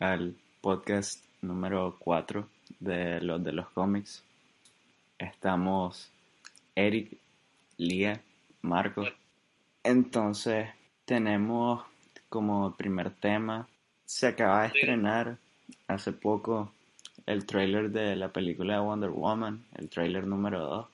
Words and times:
al 0.00 0.36
podcast 0.60 1.24
número 1.42 1.96
4 1.98 2.48
de 2.80 3.20
los 3.20 3.42
de 3.42 3.52
los 3.52 3.68
cómics. 3.70 4.24
Estamos 5.18 6.10
Eric, 6.74 7.16
Lía, 7.78 8.20
Marco. 8.62 9.04
Entonces, 9.82 10.68
tenemos 11.04 11.84
como 12.28 12.74
primer 12.76 13.10
tema, 13.10 13.68
se 14.04 14.26
acaba 14.26 14.62
de 14.62 14.68
estrenar 14.68 15.38
hace 15.88 16.12
poco 16.12 16.72
el 17.26 17.46
trailer 17.46 17.90
de 17.90 18.16
la 18.16 18.28
película 18.28 18.74
de 18.74 18.80
Wonder 18.80 19.10
Woman, 19.10 19.64
el 19.74 19.88
trailer 19.88 20.26
número 20.26 20.60
2. 20.60 20.86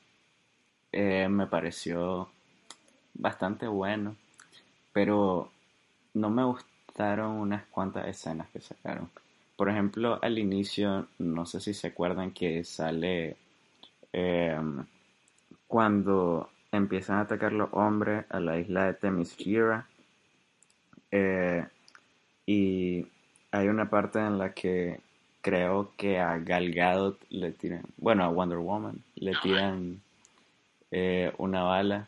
Eh, 0.92 1.28
me 1.28 1.46
pareció 1.46 2.30
bastante 3.14 3.66
bueno, 3.66 4.16
pero 4.92 5.50
no 6.14 6.30
me 6.30 6.44
gustaron 6.92 7.36
unas 7.36 7.64
cuantas 7.68 8.06
escenas 8.06 8.48
que 8.50 8.60
sacaron. 8.60 9.08
Por 9.56 9.70
ejemplo, 9.70 10.18
al 10.20 10.38
inicio, 10.38 11.06
no 11.18 11.46
sé 11.46 11.58
si 11.58 11.72
se 11.72 11.86
acuerdan 11.86 12.32
que 12.32 12.64
sale 12.64 13.36
em, 14.12 14.84
cuando 15.66 16.50
empiezan 16.70 17.16
a 17.16 17.20
atacar 17.22 17.54
los 17.54 17.70
hombres 17.72 18.26
a 18.28 18.40
la 18.40 18.58
isla 18.58 18.84
de 18.86 18.94
Themyscira. 18.94 19.86
Eh, 21.10 21.64
y 22.44 23.06
hay 23.52 23.68
una 23.68 23.88
parte 23.88 24.18
en 24.18 24.38
la 24.38 24.52
que 24.52 25.00
creo 25.40 25.92
que 25.96 26.20
a 26.20 26.36
Gal 26.38 26.72
Gadot 26.72 27.18
le 27.30 27.52
tiran, 27.52 27.84
bueno, 27.96 28.24
a 28.24 28.28
Wonder 28.28 28.58
Woman 28.58 29.02
le 29.16 29.32
tiran 29.42 29.98
eh, 30.90 31.32
una 31.38 31.62
bala 31.62 32.06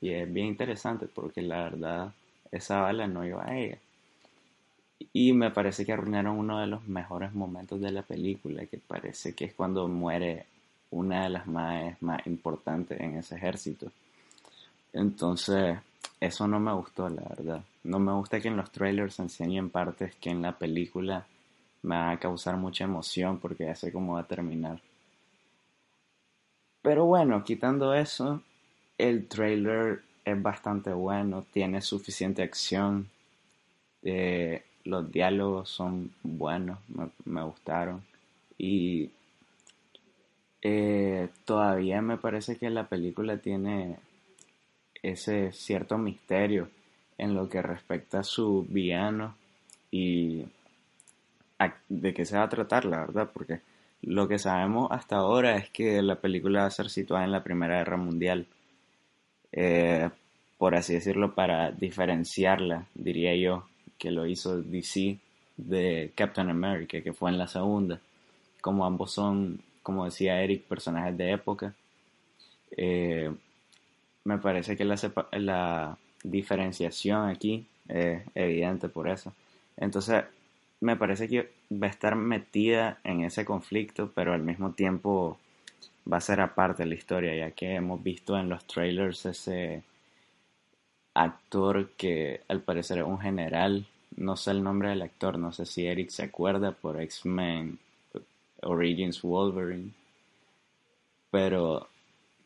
y 0.00 0.10
es 0.10 0.32
bien 0.32 0.46
interesante 0.46 1.08
porque 1.08 1.42
la 1.42 1.64
verdad 1.64 2.12
esa 2.52 2.80
bala 2.82 3.08
no 3.08 3.26
iba 3.26 3.44
a 3.44 3.58
ella. 3.58 3.78
Y 5.12 5.32
me 5.32 5.50
parece 5.50 5.84
que 5.84 5.92
arruinaron 5.92 6.38
uno 6.38 6.60
de 6.60 6.66
los 6.66 6.86
mejores 6.86 7.32
momentos 7.32 7.80
de 7.80 7.90
la 7.90 8.02
película, 8.02 8.66
que 8.66 8.78
parece 8.78 9.34
que 9.34 9.46
es 9.46 9.54
cuando 9.54 9.88
muere 9.88 10.46
una 10.90 11.24
de 11.24 11.30
las 11.30 11.46
más, 11.46 12.00
más 12.02 12.26
importantes 12.26 13.00
en 13.00 13.16
ese 13.16 13.36
ejército. 13.36 13.90
Entonces, 14.92 15.78
eso 16.20 16.46
no 16.46 16.60
me 16.60 16.72
gustó, 16.72 17.08
la 17.08 17.22
verdad. 17.22 17.62
No 17.84 17.98
me 17.98 18.12
gusta 18.12 18.40
que 18.40 18.48
en 18.48 18.56
los 18.56 18.70
trailers 18.70 19.18
enseñen 19.18 19.70
partes 19.70 20.14
que 20.16 20.30
en 20.30 20.42
la 20.42 20.52
película 20.58 21.26
me 21.82 21.96
va 21.96 22.10
a 22.10 22.18
causar 22.18 22.56
mucha 22.56 22.84
emoción 22.84 23.38
porque 23.38 23.64
ya 23.64 23.74
sé 23.74 23.90
cómo 23.90 24.14
va 24.14 24.20
a 24.20 24.26
terminar. 24.26 24.80
Pero 26.82 27.04
bueno, 27.06 27.44
quitando 27.44 27.94
eso, 27.94 28.42
el 28.98 29.28
trailer 29.28 30.02
es 30.24 30.42
bastante 30.42 30.92
bueno, 30.92 31.44
tiene 31.52 31.80
suficiente 31.80 32.42
acción, 32.42 33.08
eh, 34.02 34.62
los 34.84 35.10
diálogos 35.10 35.68
son 35.68 36.10
buenos, 36.22 36.78
me, 37.24 37.42
gustaron 37.42 38.02
y 38.58 39.10
eh, 40.62 41.28
todavía 41.44 42.02
me 42.02 42.16
parece 42.16 42.56
que 42.56 42.70
la 42.70 42.88
película 42.88 43.38
tiene 43.38 43.96
ese 45.02 45.52
cierto 45.52 45.98
misterio 45.98 46.68
en 47.18 47.34
lo 47.34 47.48
que 47.48 47.62
respecta 47.62 48.20
a 48.20 48.24
su 48.24 48.66
villano 48.68 49.34
y 49.90 50.44
de 51.88 52.14
qué 52.14 52.24
se 52.24 52.36
va 52.36 52.44
a 52.44 52.48
tratar, 52.48 52.84
la 52.84 53.00
verdad, 53.00 53.30
porque 53.32 53.60
lo 54.02 54.28
que 54.28 54.38
sabemos 54.38 54.90
hasta 54.90 55.16
ahora 55.16 55.56
es 55.56 55.68
que 55.70 56.00
la 56.00 56.16
película 56.16 56.62
va 56.62 56.66
a 56.66 56.70
ser 56.70 56.88
situada 56.88 57.24
en 57.24 57.32
la 57.32 57.44
Primera 57.44 57.78
Guerra 57.78 57.96
Mundial. 57.98 58.46
Eh, 59.52 60.08
por 60.56 60.74
así 60.74 60.94
decirlo, 60.94 61.34
para 61.34 61.70
diferenciarla, 61.70 62.86
diría 62.94 63.34
yo, 63.34 63.66
que 64.00 64.10
lo 64.10 64.26
hizo 64.26 64.60
DC 64.60 65.18
de 65.56 66.10
Captain 66.16 66.48
America, 66.48 67.00
que 67.02 67.12
fue 67.12 67.30
en 67.30 67.38
la 67.38 67.46
segunda. 67.46 68.00
Como 68.62 68.84
ambos 68.84 69.12
son, 69.12 69.60
como 69.82 70.06
decía 70.06 70.42
Eric, 70.42 70.64
personajes 70.64 71.16
de 71.16 71.32
época. 71.32 71.74
Eh, 72.76 73.30
me 74.24 74.38
parece 74.38 74.76
que 74.76 74.84
la, 74.84 74.96
la 75.32 75.98
diferenciación 76.24 77.28
aquí 77.28 77.66
es 77.88 78.22
evidente 78.34 78.88
por 78.88 79.08
eso. 79.08 79.34
Entonces, 79.76 80.24
me 80.80 80.96
parece 80.96 81.28
que 81.28 81.52
va 81.70 81.86
a 81.86 81.90
estar 81.90 82.16
metida 82.16 82.98
en 83.04 83.22
ese 83.24 83.44
conflicto, 83.44 84.10
pero 84.14 84.32
al 84.32 84.42
mismo 84.42 84.72
tiempo 84.72 85.38
va 86.10 86.16
a 86.16 86.22
ser 86.22 86.40
aparte 86.40 86.84
de 86.84 86.88
la 86.88 86.94
historia, 86.94 87.34
ya 87.34 87.50
que 87.50 87.74
hemos 87.74 88.02
visto 88.02 88.38
en 88.38 88.48
los 88.48 88.66
trailers 88.66 89.26
ese 89.26 89.82
actor 91.14 91.90
que 91.96 92.40
al 92.48 92.62
parecer 92.62 92.98
es 92.98 93.04
un 93.04 93.18
general, 93.20 93.86
no 94.20 94.36
sé 94.36 94.50
el 94.50 94.62
nombre 94.62 94.90
del 94.90 95.00
actor, 95.00 95.38
no 95.38 95.50
sé 95.50 95.64
si 95.64 95.86
Eric 95.86 96.10
se 96.10 96.24
acuerda 96.24 96.72
por 96.72 97.00
X-Men 97.00 97.78
Origins 98.62 99.22
Wolverine, 99.22 99.92
pero 101.30 101.88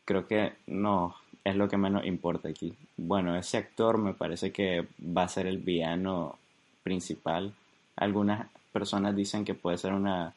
creo 0.05 0.25
que 0.25 0.53
no, 0.67 1.15
es 1.43 1.55
lo 1.57 1.67
que 1.67 1.75
menos 1.75 2.05
importa 2.05 2.47
aquí. 2.47 2.73
Bueno, 2.95 3.35
ese 3.35 3.57
actor 3.57 3.97
me 3.97 4.13
parece 4.13 4.53
que 4.53 4.87
va 5.01 5.23
a 5.23 5.27
ser 5.27 5.47
el 5.47 5.57
villano 5.57 6.39
principal. 6.81 7.53
Algunas 7.97 8.47
personas 8.71 9.13
dicen 9.13 9.43
que 9.43 9.53
puede 9.53 9.77
ser 9.77 9.91
una 9.91 10.33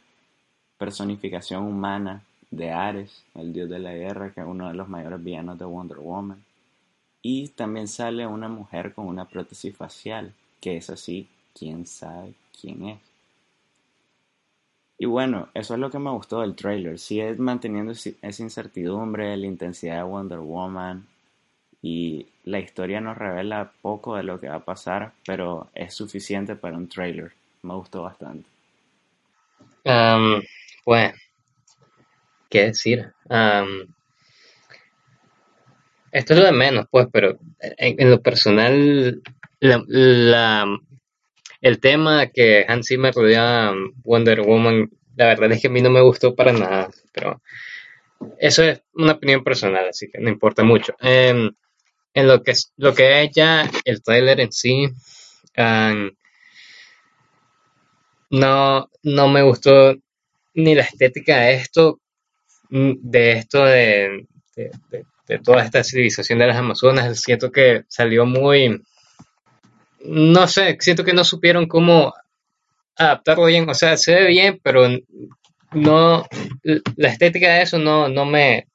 personificación 0.76 1.62
humana 1.62 2.24
de 2.50 2.72
Ares, 2.72 3.22
el 3.36 3.52
dios 3.52 3.70
de 3.70 3.78
la 3.78 3.92
guerra, 3.92 4.32
que 4.32 4.40
es 4.40 4.46
uno 4.46 4.66
de 4.66 4.74
los 4.74 4.88
mayores 4.88 5.22
villanos 5.22 5.56
de 5.56 5.64
Wonder 5.64 5.98
Woman. 5.98 6.42
Y 7.22 7.48
también 7.50 7.86
sale 7.86 8.26
una 8.26 8.48
mujer 8.48 8.92
con 8.92 9.06
una 9.06 9.26
prótesis 9.26 9.76
facial, 9.76 10.34
que 10.60 10.76
es 10.76 10.90
así, 10.90 11.28
quién 11.54 11.86
sabe 11.86 12.34
quién 12.60 12.84
es. 12.86 12.98
Y 14.98 15.06
bueno, 15.06 15.48
eso 15.54 15.74
es 15.74 15.80
lo 15.80 15.90
que 15.90 15.98
me 16.00 16.10
gustó 16.10 16.40
del 16.40 16.56
trailer. 16.56 16.98
Sigue 16.98 17.34
manteniendo 17.34 17.92
esa 17.92 18.42
incertidumbre, 18.42 19.36
la 19.36 19.46
intensidad 19.46 19.98
de 19.98 20.02
Wonder 20.02 20.40
Woman. 20.40 21.06
Y 21.80 22.26
la 22.44 22.58
historia 22.58 23.00
nos 23.00 23.16
revela 23.16 23.70
poco 23.80 24.16
de 24.16 24.24
lo 24.24 24.40
que 24.40 24.48
va 24.48 24.56
a 24.56 24.64
pasar, 24.64 25.12
pero 25.24 25.68
es 25.72 25.94
suficiente 25.94 26.56
para 26.56 26.76
un 26.76 26.88
trailer. 26.88 27.32
Me 27.62 27.74
gustó 27.74 28.02
bastante. 28.02 28.48
Bueno, 30.84 31.14
qué 32.50 32.64
decir. 32.64 33.12
esto 36.10 36.34
es 36.34 36.38
lo 36.38 36.44
de 36.44 36.52
menos, 36.52 36.86
pues, 36.90 37.06
pero 37.12 37.38
en, 37.60 38.10
lo 38.10 38.20
personal, 38.20 39.22
la, 39.60 40.66
el 41.60 41.80
tema 41.80 42.26
que 42.28 42.64
Hans 42.68 42.88
Zimmer 42.88 43.14
a 43.36 43.72
Wonder 44.04 44.40
Woman, 44.42 44.90
la 45.16 45.26
verdad 45.26 45.52
es 45.52 45.62
que 45.62 45.68
a 45.68 45.70
mí 45.70 45.80
no 45.80 45.90
me 45.90 46.00
gustó 46.00 46.34
para 46.34 46.52
nada, 46.52 46.88
pero 47.12 47.42
eso 48.38 48.62
es 48.62 48.82
una 48.94 49.12
opinión 49.12 49.44
personal, 49.44 49.88
así 49.88 50.08
que 50.10 50.18
no 50.18 50.28
importa 50.28 50.62
mucho. 50.64 50.94
en 51.00 51.54
lo 52.14 52.42
que 52.42 52.50
es 52.52 52.72
lo 52.76 52.94
que 52.94 53.22
es 53.22 53.30
ya 53.34 53.70
el 53.84 54.02
trailer 54.02 54.40
en 54.40 54.52
sí, 54.52 54.88
no, 58.30 58.90
no 59.02 59.28
me 59.28 59.42
gustó 59.42 59.94
ni 60.54 60.74
la 60.74 60.82
estética 60.82 61.38
de 61.38 61.54
esto, 61.54 62.00
mm, 62.70 62.92
de 63.00 63.32
esto 63.32 63.64
de, 63.64 64.26
de, 64.56 65.38
toda 65.44 65.62
esta 65.62 65.84
civilización 65.84 66.38
de 66.38 66.46
las 66.46 66.56
Amazonas. 66.56 67.20
Siento 67.20 67.50
que 67.50 67.84
salió 67.88 68.26
muy, 68.26 68.82
no 70.00 70.46
sé, 70.46 70.76
siento 70.80 71.04
que 71.04 71.12
no 71.12 71.24
supieron 71.24 71.66
cómo 71.66 72.14
adaptarlo 72.96 73.46
bien. 73.46 73.68
O 73.68 73.74
sea, 73.74 73.96
se 73.96 74.14
ve 74.14 74.26
bien, 74.26 74.60
pero 74.62 74.88
no, 75.72 76.26
la 76.96 77.08
estética 77.08 77.54
de 77.54 77.62
eso 77.62 77.78
no, 77.78 78.08
no 78.08 78.24
me, 78.24 78.66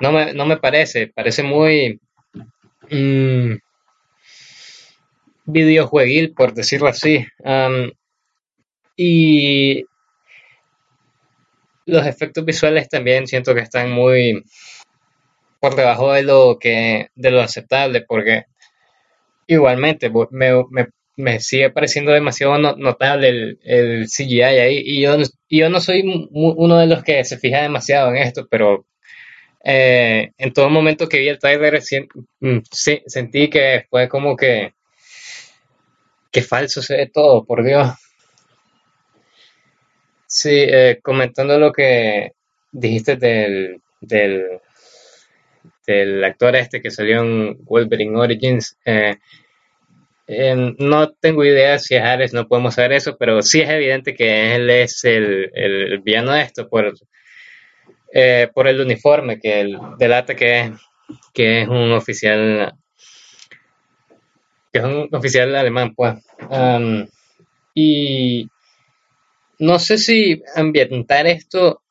no 0.00 0.12
me, 0.12 0.32
no 0.32 0.46
me 0.46 0.56
parece. 0.56 1.08
Parece 1.08 1.42
muy 1.42 2.00
mmm, 2.90 3.54
videojueguil, 5.44 6.32
por 6.34 6.54
decirlo 6.54 6.88
así. 6.88 7.26
Y 8.96 9.84
los 11.86 12.06
efectos 12.06 12.44
visuales 12.44 12.88
también 12.88 13.26
siento 13.26 13.54
que 13.54 13.60
están 13.60 13.90
muy 13.90 14.44
por 15.60 15.76
debajo 15.76 16.12
de 16.12 16.22
lo 16.22 16.58
que 16.58 17.08
de 17.14 17.30
lo 17.30 17.40
aceptable 17.40 18.02
porque 18.06 18.44
igualmente 19.54 20.10
me, 21.16 21.40
sigue 21.40 21.70
pareciendo 21.70 22.12
demasiado 22.12 22.56
notable 22.58 23.58
el, 23.62 24.06
CGI 24.06 24.42
ahí 24.42 24.82
y 24.84 25.02
yo, 25.02 25.16
yo 25.48 25.68
no 25.68 25.80
soy 25.80 26.02
uno 26.32 26.78
de 26.78 26.86
los 26.86 27.02
que 27.02 27.24
se 27.24 27.38
fija 27.38 27.62
demasiado 27.62 28.10
en 28.10 28.16
esto 28.16 28.46
pero 28.50 28.86
eh, 29.62 30.32
en 30.38 30.52
todo 30.52 30.70
momento 30.70 31.08
que 31.08 31.18
vi 31.18 31.28
el 31.28 31.38
trailer 31.38 31.82
mm, 32.40 32.58
sentí 32.70 33.50
que 33.50 33.84
fue 33.90 34.08
como 34.08 34.36
que 34.36 34.72
que 36.30 36.42
falso 36.42 36.82
se 36.82 36.96
ve 36.96 37.10
todo 37.12 37.44
por 37.44 37.64
Dios. 37.64 37.88
Sí, 40.26 40.50
eh, 40.52 41.00
comentando 41.02 41.58
lo 41.58 41.72
que 41.72 42.32
dijiste 42.70 43.16
del, 43.16 43.82
del, 44.00 44.60
del 45.86 46.24
actor 46.24 46.54
este 46.54 46.80
que 46.80 46.90
salió 46.90 47.22
en 47.22 47.64
Wolverine 47.64 48.16
Origins, 48.16 48.76
eh, 48.84 49.16
Eh, 50.32 50.76
no 50.78 51.10
tengo 51.10 51.44
idea 51.44 51.76
si 51.80 51.96
es 51.96 52.02
Ares, 52.04 52.32
no 52.32 52.46
podemos 52.46 52.76
saber 52.76 52.92
eso, 52.92 53.16
pero 53.18 53.42
sí 53.42 53.62
es 53.62 53.68
evidente 53.68 54.14
que 54.14 54.54
él 54.54 54.70
es 54.70 55.02
el, 55.02 55.50
el 55.52 55.98
villano 56.02 56.30
de 56.30 56.42
esto 56.42 56.68
por, 56.68 56.94
eh, 58.12 58.48
por 58.54 58.68
el 58.68 58.80
uniforme 58.80 59.40
que 59.40 59.60
él 59.60 59.76
delata 59.98 60.36
que, 60.36 60.72
que 61.34 61.62
es 61.62 61.68
un 61.68 61.90
oficial 61.90 62.72
que 64.72 64.78
es 64.78 64.84
un 64.84 65.08
oficial 65.10 65.52
alemán, 65.56 65.96
pues. 65.96 66.14
Y 67.74 68.48
no 69.58 69.80
sé 69.80 69.98
si 69.98 70.40
ambientar 70.54 71.26
esto 71.26 71.82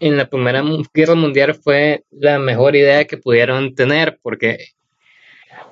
en 0.00 0.16
la 0.16 0.28
Primera 0.28 0.60
Guerra 0.92 1.14
Mundial 1.14 1.54
fue 1.54 2.02
la 2.10 2.40
mejor 2.40 2.74
idea 2.74 3.04
que 3.04 3.18
pudieron 3.18 3.76
tener, 3.76 4.18
porque 4.20 4.74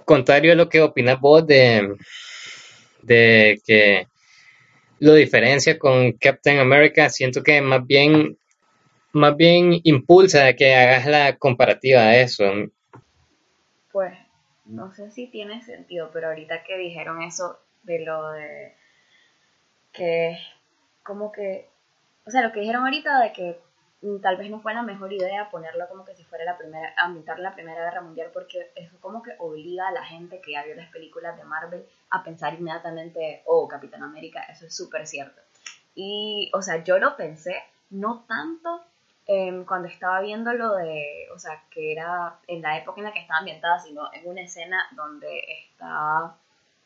contrario 0.04 0.52
a 0.52 0.56
lo 0.56 0.68
que 0.68 0.80
opinas 0.80 1.20
vos 1.20 1.46
de, 1.46 1.96
de 3.02 3.60
que 3.66 4.06
lo 5.00 5.14
diferencia 5.14 5.78
con 5.78 6.12
Captain 6.12 6.58
America, 6.58 7.08
siento 7.10 7.42
que 7.42 7.60
más 7.60 7.86
bien 7.86 8.38
más 9.14 9.36
bien 9.36 9.80
impulsa 9.84 10.46
a 10.46 10.52
que 10.54 10.74
hagas 10.74 11.06
la 11.06 11.36
comparativa 11.36 12.02
de 12.06 12.22
eso. 12.22 12.44
Pues 13.92 14.12
no 14.64 14.92
sé 14.92 15.10
si 15.12 15.28
tiene 15.28 15.62
sentido, 15.62 16.10
pero 16.12 16.28
ahorita 16.28 16.64
que 16.64 16.76
dijeron 16.76 17.22
eso 17.22 17.60
de 17.84 18.04
lo 18.04 18.32
de 18.32 18.74
que 19.92 20.36
como 21.04 21.30
que, 21.30 21.68
o 22.26 22.30
sea, 22.30 22.42
lo 22.42 22.52
que 22.52 22.60
dijeron 22.60 22.84
ahorita 22.84 23.20
de 23.20 23.32
que 23.32 23.58
tal 24.22 24.36
vez 24.36 24.50
no 24.50 24.60
fue 24.60 24.74
la 24.74 24.82
mejor 24.82 25.12
idea 25.12 25.50
ponerlo 25.50 25.88
como 25.88 26.04
que 26.04 26.14
si 26.14 26.24
fuera 26.24 26.44
la 26.44 26.58
primera, 26.58 26.92
ambientar 26.96 27.38
la 27.38 27.54
Primera 27.54 27.84
Guerra 27.84 28.00
Mundial, 28.00 28.30
porque 28.32 28.70
eso 28.74 28.96
como 29.00 29.22
que 29.22 29.34
obliga 29.38 29.88
a 29.88 29.92
la 29.92 30.04
gente 30.04 30.40
que 30.40 30.52
ya 30.52 30.64
vio 30.64 30.74
las 30.74 30.90
películas 30.90 31.36
de 31.36 31.44
Marvel 31.44 31.86
a 32.10 32.22
pensar 32.22 32.54
inmediatamente, 32.54 33.42
oh, 33.46 33.66
Capitán 33.68 34.02
América, 34.02 34.42
eso 34.44 34.66
es 34.66 34.76
súper 34.76 35.06
cierto. 35.06 35.40
Y, 35.94 36.50
o 36.54 36.62
sea, 36.62 36.82
yo 36.82 36.98
lo 36.98 37.16
pensé, 37.16 37.62
no 37.90 38.24
tanto 38.26 38.84
Em, 39.26 39.64
cuando 39.64 39.88
estaba 39.88 40.20
viendo 40.20 40.52
lo 40.52 40.74
de, 40.74 41.28
o 41.34 41.38
sea, 41.38 41.62
que 41.70 41.92
era 41.92 42.38
en 42.46 42.60
la 42.60 42.76
época 42.76 43.00
en 43.00 43.06
la 43.06 43.12
que 43.12 43.20
estaba 43.20 43.38
ambientada, 43.38 43.78
sino 43.78 44.12
en 44.12 44.28
una 44.28 44.42
escena 44.42 44.86
donde 44.92 45.40
está 45.62 46.36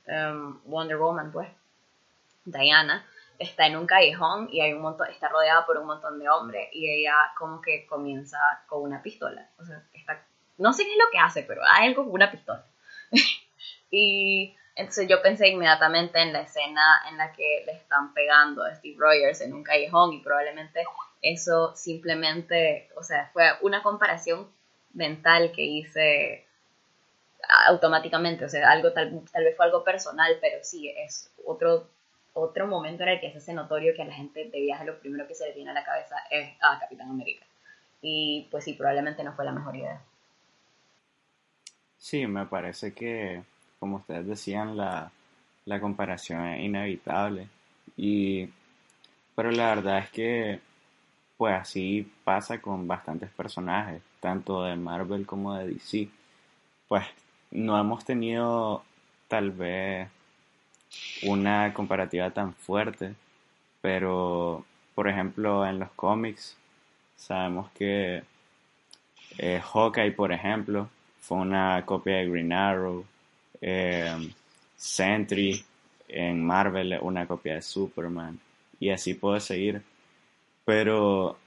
em, 0.07 0.57
Wonder 0.65 0.99
Woman, 0.99 1.33
pues, 1.33 1.49
Diana, 2.45 3.05
está 3.39 3.67
en 3.67 3.77
un 3.77 3.87
callejón 3.87 4.49
y 4.51 4.61
hay 4.61 4.73
un 4.73 4.83
montón, 4.83 5.09
está 5.11 5.29
rodeada 5.29 5.65
por 5.67 5.79
un 5.79 5.87
montón 5.87 6.19
de 6.19 6.29
hombres 6.29 6.69
y 6.73 6.91
ella 6.91 7.15
como 7.39 7.61
que 7.61 7.87
comienza 7.87 8.39
con 8.67 8.83
una 8.83 9.03
pistola, 9.03 9.49
o 9.59 9.65
sea, 9.65 9.83
está, 9.93 10.25
no 10.57 10.73
sé 10.73 10.85
qué 10.85 10.93
es 10.93 10.99
lo 10.99 11.11
que 11.11 11.19
hace, 11.19 11.43
pero 11.43 11.63
hay 11.65 11.89
algo 11.89 12.05
con 12.05 12.15
una 12.15 12.31
pistola. 12.31 12.65
y 13.91 14.57
entonces 14.75 15.09
yo 15.09 15.23
pensé 15.23 15.49
inmediatamente 15.49 16.21
en 16.21 16.33
la 16.33 16.41
escena 16.41 17.03
en 17.09 17.17
la 17.17 17.33
que 17.33 17.65
le 17.67 17.73
están 17.73 18.13
pegando 18.15 18.63
a 18.63 18.75
Steve 18.75 18.97
Rogers 18.99 19.41
en 19.41 19.53
un 19.53 19.63
callejón 19.63 20.13
y 20.13 20.21
probablemente 20.21 20.85
eso 21.23 21.75
simplemente, 21.75 22.89
o 22.97 23.03
sea, 23.03 23.31
fue 23.33 23.45
una 23.63 23.83
comparación 23.83 24.49
mental 24.95 25.53
que 25.53 25.63
hice 25.63 26.47
automáticamente, 27.67 28.45
o 28.45 28.49
sea, 28.49 28.71
algo 28.71 28.93
tal, 28.93 29.23
tal 29.33 29.45
vez 29.45 29.57
fue 29.57 29.67
algo 29.67 29.85
personal, 29.85 30.37
pero 30.41 30.59
sí, 30.63 30.91
es 30.91 31.33
otro, 31.45 31.89
otro 32.39 32.67
momento 32.67 33.03
en 33.03 33.11
el 33.11 33.21
que 33.21 33.31
se 33.31 33.39
hace 33.39 33.53
notorio 33.53 33.95
que 33.95 34.03
a 34.03 34.07
la 34.07 34.15
gente 34.15 34.49
de 34.49 34.61
viaje 34.61 34.85
lo 34.85 34.99
primero 34.99 35.27
que 35.27 35.35
se 35.35 35.49
le 35.49 35.55
viene 35.55 35.71
a 35.71 35.75
la 35.75 35.85
cabeza 35.85 36.17
es 36.31 36.51
a 36.61 36.73
ah, 36.73 36.79
Capitán 36.81 37.11
América. 37.11 37.45
Y 38.01 38.47
pues 38.51 38.65
sí, 38.65 38.75
probablemente 38.75 39.25
no 39.25 39.33
fue 39.35 39.45
la 39.45 39.53
mejor 39.53 39.77
idea. 39.77 40.01
Sí, 41.99 42.27
me 42.27 42.47
parece 42.47 42.93
que, 42.95 43.43
como 43.81 43.97
ustedes 43.97 44.27
decían, 44.27 44.77
la, 44.77 45.11
la 45.65 45.81
comparación 45.81 46.47
es 46.47 46.65
inevitable. 46.65 47.49
Y, 47.97 48.49
pero 49.35 49.51
la 49.51 49.75
verdad 49.75 49.99
es 49.99 50.11
que 50.11 50.61
pues 51.39 51.55
así 51.55 52.11
pasa 52.25 52.61
con 52.61 52.89
bastantes 52.89 53.31
personajes, 53.31 54.03
tanto 54.21 54.65
de 54.65 54.75
Marvel 54.77 55.25
como 55.25 55.55
de 55.55 55.69
DC. 55.69 56.09
Pues 56.89 57.05
no 57.53 57.79
hemos 57.79 58.05
tenido 58.05 58.83
tal 59.29 59.53
vez 59.53 60.09
una 61.23 61.73
comparativa 61.75 62.31
tan 62.31 62.55
fuerte, 62.55 63.15
pero 63.81 64.65
por 64.95 65.09
ejemplo 65.09 65.67
en 65.67 65.79
los 65.79 65.91
cómics 65.93 66.57
sabemos 67.17 67.71
que 67.73 68.23
eh, 69.37 69.61
Hawkeye, 69.61 70.13
por 70.13 70.33
ejemplo, 70.33 70.89
fue 71.21 71.39
una 71.39 71.85
copia 71.85 72.17
de 72.17 72.29
Green 72.29 72.53
Arrow, 72.53 73.05
eh, 73.61 74.33
Sentry 74.77 75.63
en 76.09 76.45
Marvel 76.45 76.99
una 77.03 77.27
copia 77.27 77.55
de 77.55 77.63
Superman, 77.63 78.39
y 78.81 78.91
así 78.91 79.15
puedo 79.15 79.39
seguir. 79.41 79.83
Pero 80.65 81.39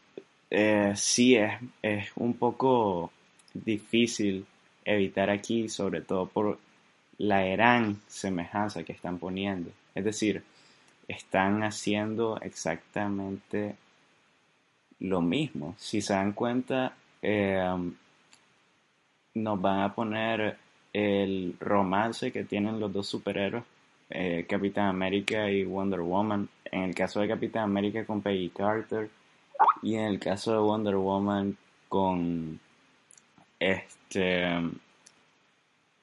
eh, 0.50 0.94
sí 0.96 1.36
es, 1.36 1.54
es 1.82 2.12
un 2.16 2.34
poco 2.36 3.12
difícil 3.54 4.46
evitar 4.86 5.30
aquí, 5.30 5.70
sobre 5.70 6.02
todo 6.02 6.28
por 6.28 6.60
la 7.21 7.44
gran 7.44 8.01
semejanza 8.07 8.83
que 8.83 8.94
están 8.94 9.19
poniendo. 9.19 9.69
Es 9.94 10.03
decir, 10.03 10.44
están 11.07 11.62
haciendo 11.63 12.39
exactamente 12.41 13.75
lo 15.00 15.21
mismo. 15.21 15.75
Si 15.77 16.01
se 16.01 16.13
dan 16.13 16.33
cuenta, 16.33 16.95
em, 17.21 17.94
nos 19.35 19.62
van 19.62 19.81
a 19.81 19.94
poner 19.94 20.57
el 20.94 21.56
romance 21.59 22.31
que 22.31 22.44
tienen 22.44 22.79
los 22.79 22.91
dos 22.91 23.07
superhéroes, 23.07 23.63
eh, 24.09 24.45
Capitán 24.50 24.88
América 24.88 25.50
y 25.51 25.63
Wonder 25.63 26.01
Woman, 26.01 26.50
en 26.65 26.83
el 26.83 26.95
caso 26.95 27.19
de 27.21 27.27
Capitán 27.27 27.63
América 27.65 28.03
con 28.06 28.21
Peggy 28.21 28.50
Carter 28.50 29.09
y 29.83 29.95
en 29.95 30.06
el 30.06 30.19
caso 30.19 30.53
de 30.53 30.57
Wonder 30.59 30.95
Woman 30.95 31.56
con 31.88 32.59
este 33.59 34.59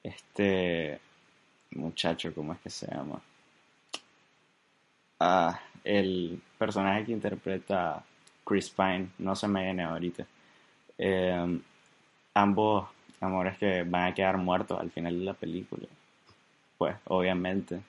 este 0.03 0.99
muchacho, 1.71 2.33
¿cómo 2.33 2.53
es 2.53 2.59
que 2.59 2.69
se 2.69 2.87
llama? 2.87 3.21
Ah, 5.19 5.59
el 5.83 6.41
personaje 6.57 7.05
que 7.05 7.11
interpreta 7.11 8.03
Chris 8.45 8.69
Pine, 8.69 9.09
no 9.19 9.35
se 9.35 9.47
me 9.47 9.63
viene 9.63 9.83
ahorita. 9.83 10.25
Eh, 10.97 11.59
ambos 12.33 12.89
amores 13.21 13.57
que 13.57 13.83
van 13.83 14.11
a 14.11 14.13
quedar 14.13 14.37
muertos 14.37 14.79
al 14.79 14.91
final 14.91 15.19
de 15.19 15.25
la 15.25 15.33
película. 15.33 15.87
Pues, 16.77 16.95
obviamente. 17.05 17.81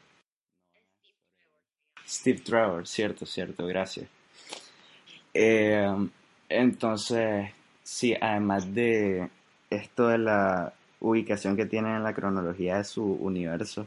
Steve 2.07 2.41
Trevor, 2.41 2.87
cierto, 2.87 3.25
cierto, 3.25 3.67
gracias. 3.67 4.09
Eh, 5.33 5.89
entonces, 6.49 7.53
sí, 7.83 8.15
además 8.21 8.75
de 8.75 9.31
esto 9.71 10.09
de 10.09 10.19
la 10.19 10.73
ubicación 11.01 11.57
que 11.57 11.67
tienen 11.67 11.97
en 11.97 12.03
la 12.03 12.15
cronología 12.15 12.77
de 12.77 12.85
su 12.85 13.05
universo, 13.05 13.87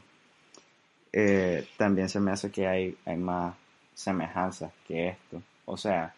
eh, 1.12 1.66
también 1.76 2.08
se 2.08 2.20
me 2.20 2.32
hace 2.32 2.50
que 2.50 2.66
hay, 2.66 2.96
hay 3.04 3.16
más 3.16 3.54
semejanzas 3.94 4.72
que 4.86 5.08
esto. 5.08 5.42
O 5.64 5.76
sea, 5.76 6.14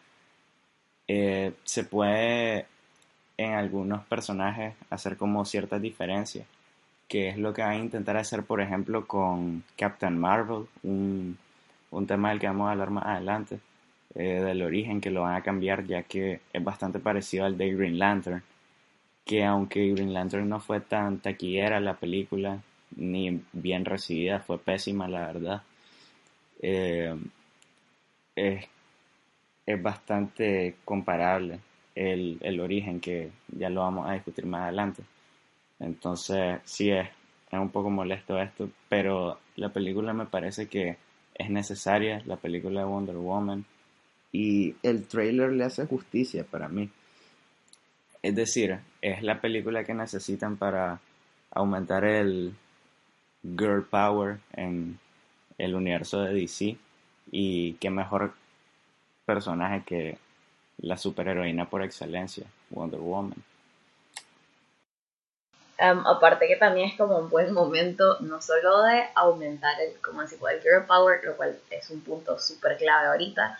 eh, 1.06 1.52
se 1.64 1.84
puede 1.84 2.66
en 3.36 3.52
algunos 3.52 4.04
personajes 4.06 4.74
hacer 4.90 5.16
como 5.16 5.44
ciertas 5.44 5.82
diferencias, 5.82 6.46
que 7.08 7.28
es 7.28 7.36
lo 7.38 7.52
que 7.52 7.62
van 7.62 7.72
a 7.72 7.76
intentar 7.76 8.16
hacer, 8.16 8.42
por 8.44 8.60
ejemplo, 8.60 9.06
con 9.06 9.62
Captain 9.76 10.18
Marvel, 10.18 10.66
un, 10.82 11.38
un 11.90 12.06
tema 12.06 12.30
del 12.30 12.40
que 12.40 12.46
vamos 12.46 12.68
a 12.68 12.72
hablar 12.72 12.90
más 12.90 13.04
adelante, 13.06 13.60
eh, 14.14 14.40
del 14.40 14.62
origen, 14.62 15.00
que 15.00 15.10
lo 15.10 15.22
van 15.22 15.36
a 15.36 15.42
cambiar, 15.42 15.84
ya 15.84 16.02
que 16.02 16.40
es 16.52 16.64
bastante 16.64 16.98
parecido 16.98 17.44
al 17.44 17.58
de 17.58 17.74
Green 17.74 17.98
Lantern, 17.98 18.42
que 19.26 19.44
aunque 19.44 19.90
Green 19.90 20.14
Lantern 20.14 20.48
no 20.48 20.60
fue 20.60 20.80
tan 20.80 21.18
taquillera 21.18 21.80
la 21.80 21.94
película, 21.94 22.62
ni 22.96 23.42
bien 23.52 23.84
recibida, 23.84 24.38
fue 24.40 24.58
pésima 24.58 25.08
la 25.08 25.26
verdad. 25.26 25.62
Eh, 26.62 27.14
es, 28.36 28.64
es, 29.66 29.82
bastante 29.82 30.76
comparable 30.84 31.58
el, 31.96 32.38
el, 32.40 32.60
origen, 32.60 33.00
que 33.00 33.30
ya 33.48 33.68
lo 33.68 33.80
vamos 33.80 34.08
a 34.08 34.12
discutir 34.14 34.46
más 34.46 34.62
adelante. 34.62 35.02
Entonces, 35.80 36.60
sí 36.64 36.90
es, 36.90 37.08
es 37.50 37.58
un 37.58 37.70
poco 37.70 37.90
molesto 37.90 38.40
esto, 38.40 38.70
pero 38.88 39.40
la 39.56 39.70
película 39.70 40.12
me 40.12 40.26
parece 40.26 40.68
que 40.68 40.96
es 41.34 41.50
necesaria, 41.50 42.22
la 42.26 42.36
película 42.36 42.80
de 42.80 42.86
Wonder 42.86 43.16
Woman, 43.16 43.64
y 44.30 44.76
el 44.84 45.06
trailer 45.08 45.52
le 45.52 45.64
hace 45.64 45.84
justicia 45.86 46.44
para 46.44 46.68
mí. 46.68 46.88
Es 48.26 48.34
decir, 48.34 48.76
es 49.02 49.22
la 49.22 49.40
película 49.40 49.84
que 49.84 49.94
necesitan 49.94 50.56
para 50.56 50.98
aumentar 51.52 52.04
el 52.04 52.56
girl 53.40 53.84
power 53.84 54.40
en 54.54 54.98
el 55.58 55.76
universo 55.76 56.22
de 56.22 56.34
DC 56.34 56.76
y 57.30 57.74
qué 57.74 57.88
mejor 57.88 58.32
personaje 59.24 59.84
que 59.86 60.18
la 60.78 60.96
superheroína 60.96 61.70
por 61.70 61.84
excelencia, 61.84 62.46
Wonder 62.70 62.98
Woman. 62.98 63.44
Um, 65.78 66.04
aparte 66.04 66.48
que 66.48 66.56
también 66.56 66.88
es 66.88 66.96
como 66.96 67.18
un 67.18 67.30
buen 67.30 67.54
momento 67.54 68.18
no 68.22 68.42
solo 68.42 68.82
de 68.82 69.04
aumentar 69.14 69.80
el, 69.80 70.00
como 70.00 70.22
así, 70.22 70.34
el 70.34 70.62
girl 70.62 70.84
power, 70.84 71.20
lo 71.22 71.36
cual 71.36 71.56
es 71.70 71.90
un 71.90 72.00
punto 72.00 72.36
súper 72.40 72.76
clave 72.76 73.06
ahorita, 73.06 73.56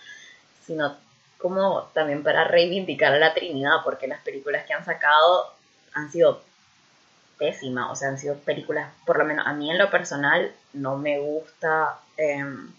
sino 0.65 1.06
como 1.39 1.83
también 1.93 2.23
para 2.23 2.45
reivindicar 2.45 3.13
a 3.13 3.19
la 3.19 3.35
Trinidad, 3.35 3.77
porque 3.85 4.07
las 4.07 4.21
películas 4.21 4.65
que 4.67 4.75
han 4.75 4.85
sacado 4.85 5.53
han 5.93 6.11
sido 6.11 6.43
pésimas, 7.39 7.91
o 7.91 7.97
sea, 7.97 8.09
han 8.09 8.19
sido 8.19 8.37
películas, 8.37 8.91
por 9.05 9.19
lo 9.19 9.25
menos 9.25 9.47
a 9.47 9.53
mí 9.53 9.71
en 9.71 9.79
lo 9.79 9.91
personal, 9.91 10.53
no 10.73 10.97
me 10.97 11.19
gusta 11.19 11.99
um, 12.19 12.73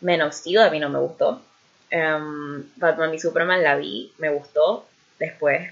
menos 0.00 0.42
a 0.46 0.70
mí 0.70 0.78
no 0.78 0.88
me 0.90 0.98
gustó. 0.98 1.40
Em, 1.90 2.68
Batman 2.76 3.14
y 3.14 3.18
Superman 3.18 3.62
la 3.62 3.76
vi, 3.76 4.12
me 4.18 4.30
gustó, 4.30 4.86
después 5.18 5.70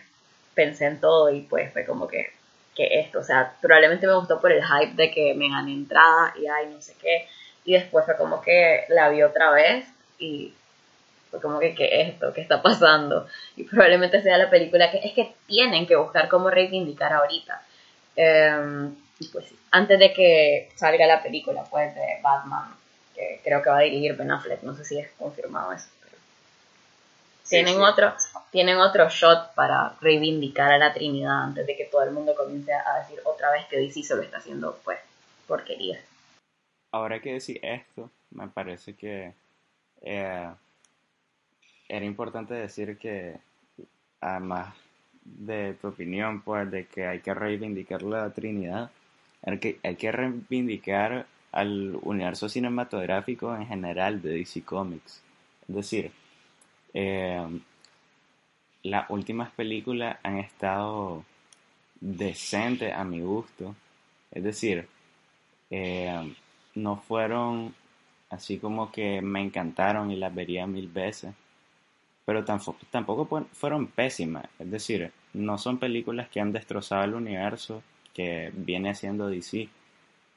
pensé 0.54 0.86
en 0.86 1.00
todo 1.00 1.30
y 1.30 1.42
pues 1.42 1.72
fue 1.72 1.84
como 1.84 2.06
que, 2.06 2.32
que 2.74 3.00
esto, 3.00 3.20
o 3.20 3.24
sea, 3.24 3.54
probablemente 3.60 4.06
me 4.06 4.14
gustó 4.14 4.40
por 4.40 4.52
el 4.52 4.62
hype 4.62 4.94
de 4.94 5.10
que 5.10 5.34
me 5.34 5.48
gané 5.48 5.72
entrada 5.72 6.34
y 6.38 6.46
ay, 6.46 6.68
no 6.72 6.80
sé 6.80 6.94
qué, 7.00 7.26
y 7.64 7.74
después 7.74 8.04
fue 8.04 8.16
como 8.16 8.40
que 8.40 8.84
la 8.88 9.08
vi 9.08 9.22
otra 9.22 9.50
vez 9.50 9.86
y 10.18 10.54
fue 11.32 11.40
como 11.40 11.58
que, 11.58 11.74
¿qué 11.74 12.02
es 12.02 12.08
esto? 12.10 12.30
¿Qué 12.34 12.42
está 12.42 12.60
pasando? 12.60 13.26
Y 13.56 13.64
probablemente 13.64 14.22
sea 14.22 14.36
la 14.36 14.50
película 14.50 14.90
que 14.90 14.98
es 14.98 15.14
que 15.14 15.34
tienen 15.46 15.86
que 15.86 15.96
buscar 15.96 16.28
cómo 16.28 16.50
reivindicar 16.50 17.10
ahorita. 17.10 17.62
Y 19.18 19.28
pues 19.28 19.46
sí, 19.46 19.58
antes 19.70 19.98
de 19.98 20.12
que 20.12 20.68
salga 20.74 21.06
la 21.06 21.22
película, 21.22 21.64
pues, 21.70 21.94
de 21.94 22.18
Batman, 22.22 22.74
que 23.14 23.40
creo 23.42 23.62
que 23.62 23.70
va 23.70 23.78
a 23.78 23.82
dirigir 23.82 24.14
Ben 24.14 24.30
Affleck, 24.30 24.62
no 24.62 24.74
sé 24.74 24.84
si 24.84 24.98
es 24.98 25.10
confirmado 25.12 25.72
eso. 25.72 25.88
tienen, 27.48 27.80
Otro, 27.80 28.12
tienen 28.50 28.76
otro 28.76 29.08
shot 29.08 29.54
para 29.54 29.94
reivindicar 30.02 30.70
a 30.70 30.78
la 30.78 30.92
Trinidad 30.92 31.44
antes 31.44 31.66
de 31.66 31.76
que 31.76 31.86
todo 31.86 32.02
el 32.02 32.10
mundo 32.10 32.34
comience 32.34 32.74
a 32.74 32.98
decir 32.98 33.20
otra 33.24 33.50
vez 33.52 33.64
que 33.66 33.78
DC 33.78 34.02
se 34.02 34.16
lo 34.16 34.22
está 34.22 34.36
haciendo, 34.36 34.78
pues, 34.84 34.98
porquería. 35.46 35.98
Ahora 36.90 37.20
que 37.20 37.32
decir 37.32 37.58
esto, 37.62 38.10
me 38.32 38.48
parece 38.48 38.94
que 38.94 39.32
eh, 40.02 40.50
era 41.92 42.06
importante 42.06 42.54
decir 42.54 42.96
que, 42.96 43.36
además 44.20 44.74
de 45.24 45.74
tu 45.74 45.88
opinión, 45.88 46.40
pues, 46.40 46.70
de 46.70 46.86
que 46.86 47.06
hay 47.06 47.20
que 47.20 47.34
reivindicar 47.34 48.02
la 48.02 48.32
Trinidad, 48.32 48.90
hay 49.42 49.58
que, 49.58 49.78
hay 49.82 49.96
que 49.96 50.10
reivindicar 50.10 51.26
al 51.52 51.98
universo 52.02 52.48
cinematográfico 52.48 53.54
en 53.54 53.66
general 53.66 54.22
de 54.22 54.38
DC 54.38 54.62
Comics. 54.62 55.22
Es 55.68 55.74
decir, 55.74 56.10
eh, 56.94 57.60
las 58.84 59.10
últimas 59.10 59.50
películas 59.52 60.16
han 60.22 60.38
estado 60.38 61.24
decentes 62.00 62.94
a 62.94 63.04
mi 63.04 63.20
gusto. 63.20 63.76
Es 64.30 64.42
decir, 64.42 64.88
eh, 65.70 66.34
no 66.74 66.96
fueron 66.96 67.74
así 68.30 68.56
como 68.58 68.90
que 68.90 69.20
me 69.20 69.42
encantaron 69.42 70.10
y 70.10 70.16
las 70.16 70.34
vería 70.34 70.66
mil 70.66 70.88
veces, 70.88 71.34
pero 72.24 72.44
tampoco, 72.44 72.78
tampoco 72.90 73.46
fueron 73.52 73.86
pésimas. 73.88 74.46
Es 74.58 74.70
decir, 74.70 75.12
no 75.34 75.58
son 75.58 75.78
películas 75.78 76.28
que 76.28 76.40
han 76.40 76.52
destrozado 76.52 77.04
el 77.04 77.14
universo 77.14 77.82
que 78.14 78.52
viene 78.54 78.90
haciendo 78.90 79.28
DC 79.28 79.68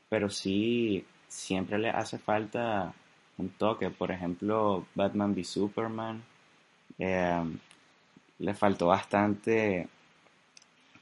pero 0.09 0.29
sí 0.29 1.03
siempre 1.27 1.77
le 1.77 1.89
hace 1.89 2.17
falta 2.17 2.93
un 3.37 3.49
toque. 3.49 3.89
Por 3.89 4.11
ejemplo, 4.11 4.85
Batman 4.95 5.33
v 5.33 5.43
Superman 5.43 6.23
eh, 6.99 7.43
le 8.39 8.53
faltó 8.53 8.87
bastante 8.87 9.87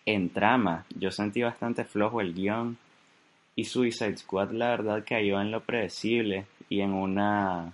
en 0.05 0.29
trama. 0.29 0.85
Yo 0.97 1.11
sentí 1.11 1.41
bastante 1.41 1.85
flojo 1.85 2.21
el 2.21 2.33
guion. 2.33 2.77
Y 3.55 3.65
Suicide 3.65 4.17
Squad, 4.17 4.51
la 4.51 4.69
verdad, 4.69 5.03
cayó 5.07 5.39
en 5.39 5.51
lo 5.51 5.61
predecible 5.61 6.47
y 6.69 6.81
en 6.81 6.93
una. 6.93 7.71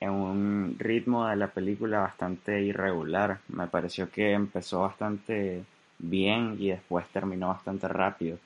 En 0.00 0.10
un 0.10 0.76
ritmo 0.78 1.26
de 1.26 1.36
la 1.36 1.48
película 1.48 2.00
bastante 2.00 2.60
irregular. 2.62 3.40
Me 3.48 3.66
pareció 3.66 4.10
que 4.10 4.32
empezó 4.32 4.80
bastante 4.80 5.62
bien 5.98 6.56
y 6.58 6.68
después 6.70 7.06
terminó 7.08 7.48
bastante 7.48 7.86
rápido. 7.88 8.38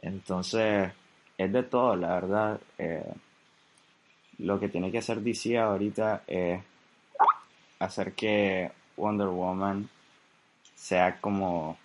Entonces, 0.00 0.92
es 1.38 1.52
de 1.52 1.62
todo, 1.62 1.96
la 1.96 2.08
verdad. 2.14 2.60
Eh, 2.78 3.12
lo 4.38 4.60
que 4.60 4.68
tiene 4.68 4.92
que 4.92 4.98
hacer 4.98 5.22
DC 5.22 5.58
ahorita 5.58 6.22
es 6.26 6.62
hacer 7.78 8.12
que 8.12 8.70
Wonder 8.96 9.28
Woman 9.28 9.88
sea 10.74 11.16
como 11.20 11.78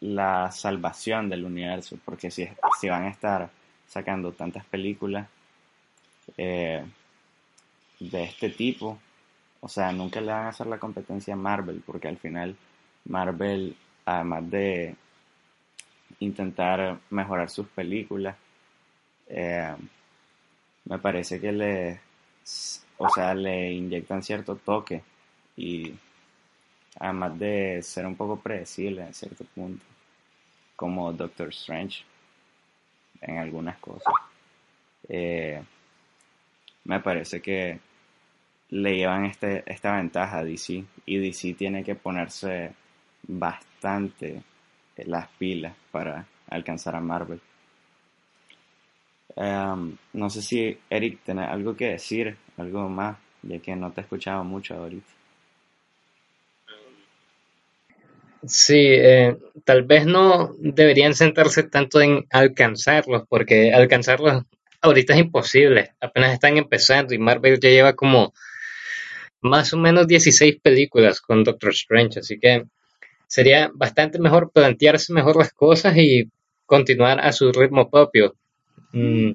la 0.00 0.50
salvación 0.50 1.28
del 1.28 1.44
universo, 1.44 1.98
porque 2.04 2.30
si, 2.30 2.48
si 2.80 2.88
van 2.88 3.04
a 3.04 3.10
estar 3.10 3.50
sacando 3.86 4.32
tantas 4.32 4.64
películas 4.64 5.28
eh, 6.36 6.84
de 8.10 8.24
este 8.24 8.50
tipo, 8.50 8.98
o 9.60 9.68
sea, 9.68 9.92
nunca 9.92 10.20
le 10.20 10.32
van 10.32 10.46
a 10.46 10.48
hacer 10.48 10.66
la 10.66 10.78
competencia 10.78 11.34
a 11.34 11.36
Marvel, 11.36 11.82
porque 11.86 12.08
al 12.08 12.18
final 12.18 12.56
Marvel, 13.04 13.76
además 14.04 14.50
de 14.50 14.96
intentar 16.20 16.98
mejorar 17.10 17.50
sus 17.50 17.66
películas. 17.68 18.36
Eh, 19.28 19.74
me 20.84 20.98
parece 20.98 21.40
que 21.40 21.52
le, 21.52 22.00
o 22.98 23.08
sea, 23.08 23.34
le 23.34 23.72
inyectan 23.72 24.22
cierto 24.22 24.56
toque 24.56 25.02
y 25.56 25.94
además 26.98 27.38
de 27.38 27.82
ser 27.82 28.06
un 28.06 28.16
poco 28.16 28.38
predecible 28.40 29.02
en 29.02 29.14
cierto 29.14 29.44
punto, 29.54 29.84
como 30.76 31.12
Doctor 31.12 31.48
Strange 31.48 32.04
en 33.20 33.38
algunas 33.38 33.78
cosas. 33.78 34.12
Eh, 35.08 35.62
me 36.84 37.00
parece 37.00 37.40
que 37.40 37.78
le 38.72 38.96
llevan 38.96 39.26
este, 39.26 39.62
esta 39.66 39.96
ventaja 39.96 40.38
a 40.38 40.44
DC 40.44 40.82
y 41.04 41.18
DC 41.18 41.54
tiene 41.54 41.84
que 41.84 41.94
ponerse 41.94 42.72
bastante 43.22 44.42
las 44.96 45.28
pilas 45.38 45.74
para 45.90 46.26
alcanzar 46.48 46.96
a 46.96 47.00
Marvel. 47.00 47.40
Em, 49.36 49.96
no 50.14 50.30
sé 50.30 50.40
si 50.40 50.78
Eric 50.88 51.20
tiene 51.22 51.44
algo 51.44 51.76
que 51.76 51.88
decir, 51.88 52.36
algo 52.56 52.88
más, 52.88 53.18
ya 53.42 53.58
que 53.58 53.76
no 53.76 53.92
te 53.92 54.00
he 54.00 54.04
escuchado 54.04 54.42
mucho 54.42 54.74
ahorita. 54.74 55.12
Sí, 58.46 58.78
eh, 58.78 59.36
tal 59.64 59.82
vez 59.82 60.06
no 60.06 60.54
deberían 60.58 61.14
centrarse 61.14 61.64
tanto 61.64 62.00
en 62.00 62.26
alcanzarlos, 62.30 63.24
porque 63.28 63.72
alcanzarlos 63.72 64.44
ahorita 64.80 65.12
es 65.12 65.20
imposible, 65.20 65.92
apenas 66.00 66.32
están 66.32 66.56
empezando 66.56 67.12
y 67.14 67.18
Marvel 67.18 67.60
ya 67.60 67.68
lleva 67.68 67.92
como 67.92 68.32
más 69.42 69.72
o 69.74 69.76
menos 69.76 70.06
16 70.06 70.60
películas 70.62 71.20
con 71.20 71.44
Doctor 71.44 71.70
Strange, 71.70 72.20
así 72.20 72.38
que 72.38 72.64
sería 73.26 73.70
bastante 73.74 74.18
mejor 74.18 74.52
plantearse 74.52 75.12
mejor 75.12 75.36
las 75.36 75.52
cosas 75.52 75.96
y 75.96 76.30
continuar 76.64 77.20
a 77.20 77.32
su 77.32 77.52
ritmo 77.52 77.90
propio. 77.90 78.36
Mm. 78.92 79.32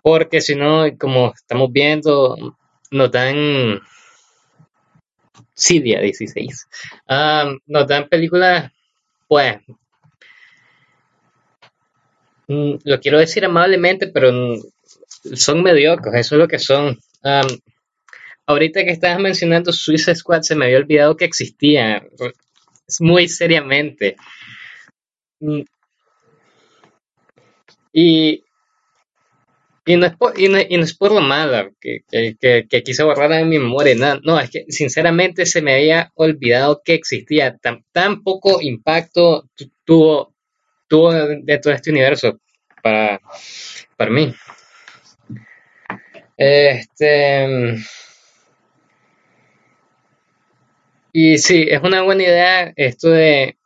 Porque 0.00 0.40
si 0.40 0.54
no, 0.54 0.86
como 0.98 1.32
estamos 1.34 1.70
viendo, 1.72 2.56
nos 2.90 3.10
dan... 3.10 3.80
Sí, 5.54 5.80
día 5.80 6.00
16. 6.00 6.68
nos 7.66 7.86
dan 7.86 8.08
películas, 8.08 8.72
pues, 9.28 9.56
mm, 12.48 12.74
lo 12.84 13.00
quiero 13.00 13.18
decir 13.18 13.44
amablemente, 13.44 14.08
pero 14.08 14.32
son 15.34 15.62
mediocres, 15.62 16.26
eso 16.26 16.34
es 16.34 16.38
lo 16.38 16.48
que 16.48 16.58
son. 16.58 16.98
Ahorita 18.46 18.84
que 18.84 18.90
estabas 18.90 19.20
mencionando 19.20 19.72
Suicide 19.72 20.16
Squad, 20.16 20.42
se 20.42 20.54
me 20.54 20.66
había 20.66 20.78
olvidado 20.78 21.16
que 21.16 21.24
existía 21.24 22.02
muy 23.00 23.28
seriamente. 23.28 24.16
Mm. 25.40 25.62
Y, 27.92 28.42
y, 29.84 29.96
no 29.96 30.06
es 30.06 30.16
por, 30.16 30.40
y, 30.40 30.48
no, 30.48 30.58
es 30.58 30.94
por 30.94 31.12
lo 31.12 31.20
malo 31.20 31.72
que, 31.80 32.00
que, 32.10 32.82
quise 32.82 33.02
borrar 33.02 33.30
de 33.30 33.44
mi 33.44 33.58
memoria. 33.58 33.94
No, 33.94 34.20
no, 34.22 34.40
es 34.40 34.50
que 34.50 34.64
sinceramente 34.68 35.44
se 35.46 35.62
me 35.62 35.74
había 35.74 36.10
olvidado 36.14 36.80
que 36.84 36.94
existía. 36.94 37.56
Tan, 37.58 37.84
tan 37.92 38.22
poco 38.22 38.60
impacto 38.62 39.48
tuvo, 39.84 40.34
tuvo 40.88 41.12
de 41.12 41.58
todo 41.58 41.72
este 41.72 41.90
universo 41.90 42.40
para, 42.82 43.20
para 43.96 44.10
mí. 44.10 44.34
Este. 46.36 47.76
Y 51.12 51.38
sí, 51.38 51.66
es 51.68 51.82
una 51.82 52.02
buena 52.02 52.22
idea 52.22 52.72
esto 52.76 53.10
de 53.10 53.58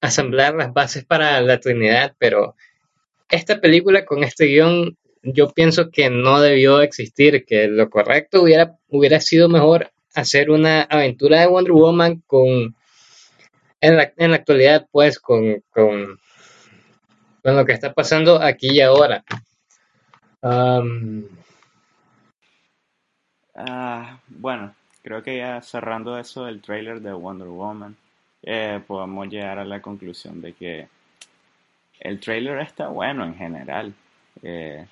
asamblar 0.00 0.54
las 0.54 0.72
bases 0.72 1.04
para 1.04 1.40
la 1.40 1.58
Trinidad, 1.58 2.14
pero 2.18 2.54
esta 3.28 3.60
película 3.60 4.04
con 4.04 4.22
este 4.22 4.46
guion 4.46 4.96
yo 5.22 5.50
pienso 5.50 5.90
que 5.90 6.08
no 6.08 6.40
debió 6.40 6.80
existir, 6.80 7.44
que 7.44 7.66
lo 7.66 7.90
correcto 7.90 8.42
hubiera, 8.42 8.76
hubiera 8.88 9.20
sido 9.20 9.48
mejor 9.48 9.90
hacer 10.14 10.50
una 10.50 10.82
aventura 10.82 11.40
de 11.40 11.48
Wonder 11.48 11.72
Woman 11.72 12.22
con 12.26 12.76
en 13.80 13.96
la, 13.96 14.12
en 14.16 14.30
la 14.30 14.36
actualidad, 14.36 14.88
pues, 14.90 15.18
con, 15.18 15.62
con, 15.70 16.18
con 17.42 17.56
lo 17.56 17.64
que 17.64 17.72
está 17.72 17.92
pasando 17.92 18.40
aquí 18.40 18.70
y 18.70 18.80
ahora. 18.80 19.24
Ah, 20.40 20.82
bueno, 24.28 24.74
creo 25.08 25.22
que 25.22 25.38
ya 25.38 25.62
cerrando 25.62 26.18
eso, 26.18 26.46
el 26.46 26.60
trailer 26.60 27.00
de 27.00 27.14
Wonder 27.14 27.48
Woman, 27.48 27.96
eh, 28.42 28.78
podemos 28.86 29.26
llegar 29.28 29.58
a 29.58 29.64
la 29.64 29.80
conclusión 29.80 30.42
de 30.42 30.52
que 30.52 30.86
el 32.00 32.20
trailer 32.20 32.58
está 32.58 32.88
bueno 32.88 33.24
en 33.24 33.34
general. 33.34 33.94
Eh, 34.42 34.84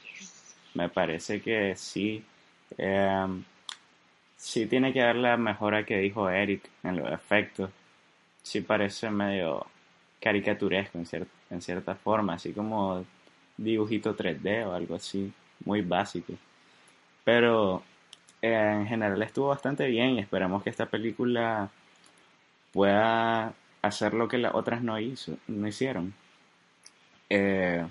me 0.73 0.89
parece 0.89 1.43
que 1.43 1.77
sí, 1.77 2.25
eh, 2.79 3.27
sí 4.39 4.65
tiene 4.65 4.91
que 4.95 5.03
ver 5.03 5.17
la 5.17 5.37
mejora 5.37 5.85
que 5.85 5.99
dijo 5.99 6.31
Eric 6.31 6.67
en 6.83 6.97
los 6.97 7.13
efectos. 7.13 7.69
Sí 8.43 8.63
parece 8.63 9.11
medio 9.11 9.67
caricaturesco 10.19 10.97
en, 10.97 11.05
cier- 11.05 11.27
en 11.51 11.61
cierta 11.61 11.95
forma, 11.95 12.35
así 12.35 12.53
como 12.55 13.05
dibujito 13.59 14.17
3D 14.17 14.65
o 14.65 14.73
algo 14.73 14.95
así, 14.95 15.31
muy 15.67 15.83
básico. 15.83 16.33
Pero 17.23 17.83
en 18.43 18.87
general 18.87 19.23
estuvo 19.23 19.49
bastante 19.49 19.87
bien 19.87 20.11
y 20.11 20.21
esperamos 20.21 20.63
que 20.63 20.71
esta 20.71 20.87
película 20.87 21.71
pueda 22.73 23.55
hacer 23.83 24.15
lo 24.15 24.29
que 24.29 24.39
las 24.39 24.55
otras 24.55 24.83
no 24.83 24.99
hizo, 24.99 25.37
no 25.49 25.67
hicieron. 25.67 26.15
Eh, 27.29 27.85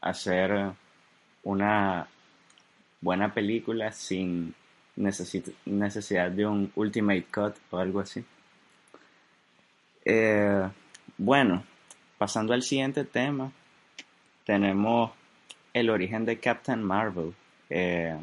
hacer 0.00 0.72
una 1.42 2.06
buena 3.00 3.32
película 3.32 3.90
sin 3.92 4.54
necesi- 4.96 5.54
necesidad 5.64 6.30
de 6.30 6.46
un 6.46 6.70
Ultimate 6.76 7.24
Cut 7.24 7.56
o 7.70 7.78
algo 7.78 8.00
así. 8.00 8.24
Eh, 10.04 10.68
bueno, 11.16 11.64
pasando 12.18 12.52
al 12.52 12.62
siguiente 12.62 13.04
tema, 13.04 13.50
tenemos 14.44 15.12
el 15.72 15.90
origen 15.90 16.24
de 16.24 16.38
Captain 16.38 16.82
Marvel. 16.82 17.34
Eh, 17.70 18.16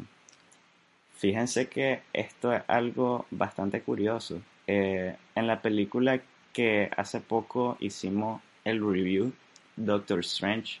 Fíjense 1.14 1.68
que 1.68 2.02
esto 2.12 2.52
es 2.52 2.62
algo 2.66 3.26
bastante 3.30 3.80
curioso. 3.82 4.42
Eh, 4.66 5.14
en 5.34 5.46
la 5.46 5.60
película 5.60 6.20
que 6.52 6.90
hace 6.96 7.20
poco 7.20 7.76
hicimos 7.80 8.42
el 8.64 8.80
review, 8.80 9.32
Doctor 9.76 10.20
Strange, 10.20 10.80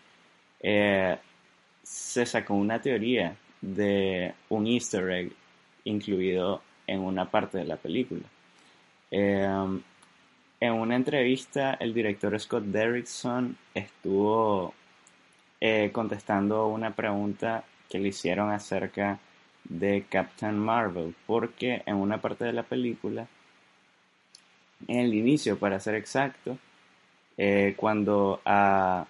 eh, 0.60 1.16
se 1.82 2.26
sacó 2.26 2.54
una 2.54 2.80
teoría 2.80 3.36
de 3.60 4.34
un 4.48 4.66
easter 4.66 5.10
egg 5.10 5.32
incluido 5.84 6.62
en 6.86 7.00
una 7.00 7.30
parte 7.30 7.58
de 7.58 7.64
la 7.64 7.76
película. 7.76 8.22
Eh, 9.10 9.80
en 10.60 10.72
una 10.72 10.96
entrevista, 10.96 11.74
el 11.74 11.92
director 11.92 12.38
Scott 12.38 12.64
Derrickson 12.64 13.56
estuvo 13.74 14.74
contestando 15.92 16.66
una 16.66 16.92
pregunta 16.92 17.62
que 17.88 18.00
le 18.00 18.08
hicieron 18.08 18.50
acerca 18.50 19.20
de 19.72 20.04
Captain 20.08 20.58
Marvel, 20.58 21.14
porque 21.26 21.82
en 21.86 21.96
una 21.96 22.20
parte 22.20 22.44
de 22.44 22.52
la 22.52 22.62
película, 22.62 23.26
en 24.86 24.98
el 24.98 25.14
inicio, 25.14 25.58
para 25.58 25.80
ser 25.80 25.94
exacto, 25.94 26.58
eh, 27.38 27.74
cuando 27.76 28.40
a 28.44 29.06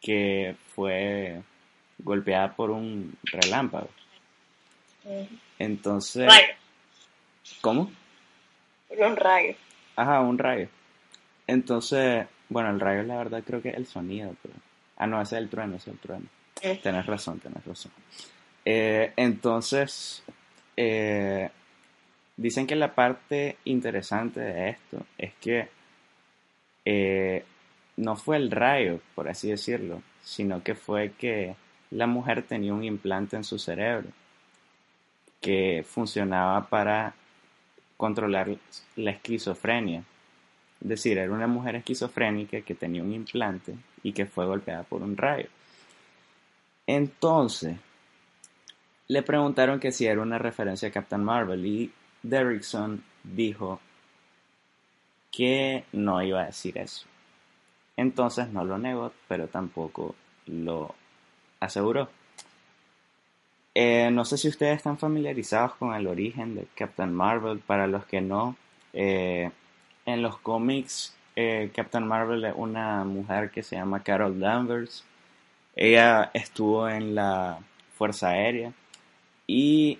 que 0.00 0.54
fue 0.74 1.42
golpeada 1.98 2.54
por 2.54 2.70
un 2.70 3.16
relámpago. 3.24 3.88
Entonces, 5.58 6.26
rayo. 6.26 6.54
¿cómo? 7.60 7.90
Era 8.88 9.08
un 9.08 9.16
rayo. 9.16 9.56
Ajá, 9.96 10.20
un 10.20 10.38
rayo. 10.38 10.68
Entonces, 11.48 12.26
bueno, 12.48 12.70
el 12.70 12.78
rayo 12.78 13.02
la 13.02 13.16
verdad 13.16 13.42
creo 13.44 13.60
que 13.60 13.70
es 13.70 13.76
el 13.76 13.86
sonido, 13.86 14.36
pero... 14.40 14.54
Ah, 14.96 15.08
no, 15.08 15.20
ese 15.20 15.36
es 15.36 15.42
el 15.42 15.48
trueno, 15.50 15.76
ese 15.76 15.90
es 15.90 15.94
el 15.94 16.00
trueno. 16.00 16.26
Eh, 16.62 16.78
Tenés 16.80 17.06
razón, 17.06 17.40
tenés 17.40 17.64
razón. 17.64 17.90
Eh, 18.64 19.12
entonces, 19.16 20.22
eh, 20.82 21.50
dicen 22.38 22.66
que 22.66 22.74
la 22.74 22.94
parte 22.94 23.58
interesante 23.66 24.40
de 24.40 24.70
esto 24.70 25.04
es 25.18 25.34
que 25.34 25.68
eh, 26.86 27.44
no 27.98 28.16
fue 28.16 28.38
el 28.38 28.50
rayo, 28.50 29.00
por 29.14 29.28
así 29.28 29.50
decirlo, 29.50 30.02
sino 30.24 30.62
que 30.62 30.74
fue 30.74 31.12
que 31.18 31.54
la 31.90 32.06
mujer 32.06 32.44
tenía 32.44 32.72
un 32.72 32.82
implante 32.82 33.36
en 33.36 33.44
su 33.44 33.58
cerebro 33.58 34.08
que 35.38 35.84
funcionaba 35.86 36.66
para 36.66 37.14
controlar 37.98 38.48
la 38.96 39.10
esquizofrenia. 39.10 40.02
Es 40.80 40.88
decir, 40.88 41.18
era 41.18 41.30
una 41.30 41.46
mujer 41.46 41.76
esquizofrénica 41.76 42.62
que 42.62 42.74
tenía 42.74 43.02
un 43.02 43.12
implante 43.12 43.74
y 44.02 44.12
que 44.12 44.24
fue 44.24 44.46
golpeada 44.46 44.84
por 44.84 45.02
un 45.02 45.14
rayo. 45.14 45.48
Entonces, 46.86 47.76
le 49.10 49.22
preguntaron 49.24 49.80
que 49.80 49.90
si 49.90 50.06
era 50.06 50.22
una 50.22 50.38
referencia 50.38 50.88
a 50.88 50.92
Captain 50.92 51.24
Marvel 51.24 51.66
y 51.66 51.92
Derrickson 52.22 53.02
dijo 53.24 53.80
que 55.32 55.82
no 55.90 56.22
iba 56.22 56.42
a 56.42 56.46
decir 56.46 56.78
eso. 56.78 57.06
Entonces 57.96 58.50
no 58.50 58.64
lo 58.64 58.78
negó, 58.78 59.12
pero 59.26 59.48
tampoco 59.48 60.14
lo 60.46 60.94
aseguró. 61.58 62.08
Eh, 63.74 64.10
no 64.12 64.24
sé 64.24 64.38
si 64.38 64.46
ustedes 64.46 64.76
están 64.76 64.96
familiarizados 64.96 65.74
con 65.74 65.92
el 65.92 66.06
origen 66.06 66.54
de 66.54 66.68
Captain 66.76 67.12
Marvel. 67.12 67.58
Para 67.58 67.88
los 67.88 68.06
que 68.06 68.20
no, 68.20 68.54
eh, 68.92 69.50
en 70.06 70.22
los 70.22 70.38
cómics, 70.38 71.16
eh, 71.34 71.72
Captain 71.74 72.06
Marvel 72.06 72.44
es 72.44 72.54
una 72.56 73.02
mujer 73.02 73.50
que 73.50 73.64
se 73.64 73.74
llama 73.74 74.04
Carol 74.04 74.38
Danvers. 74.38 75.02
Ella 75.74 76.30
estuvo 76.32 76.88
en 76.88 77.16
la 77.16 77.58
Fuerza 77.96 78.28
Aérea 78.28 78.72
y 79.50 79.98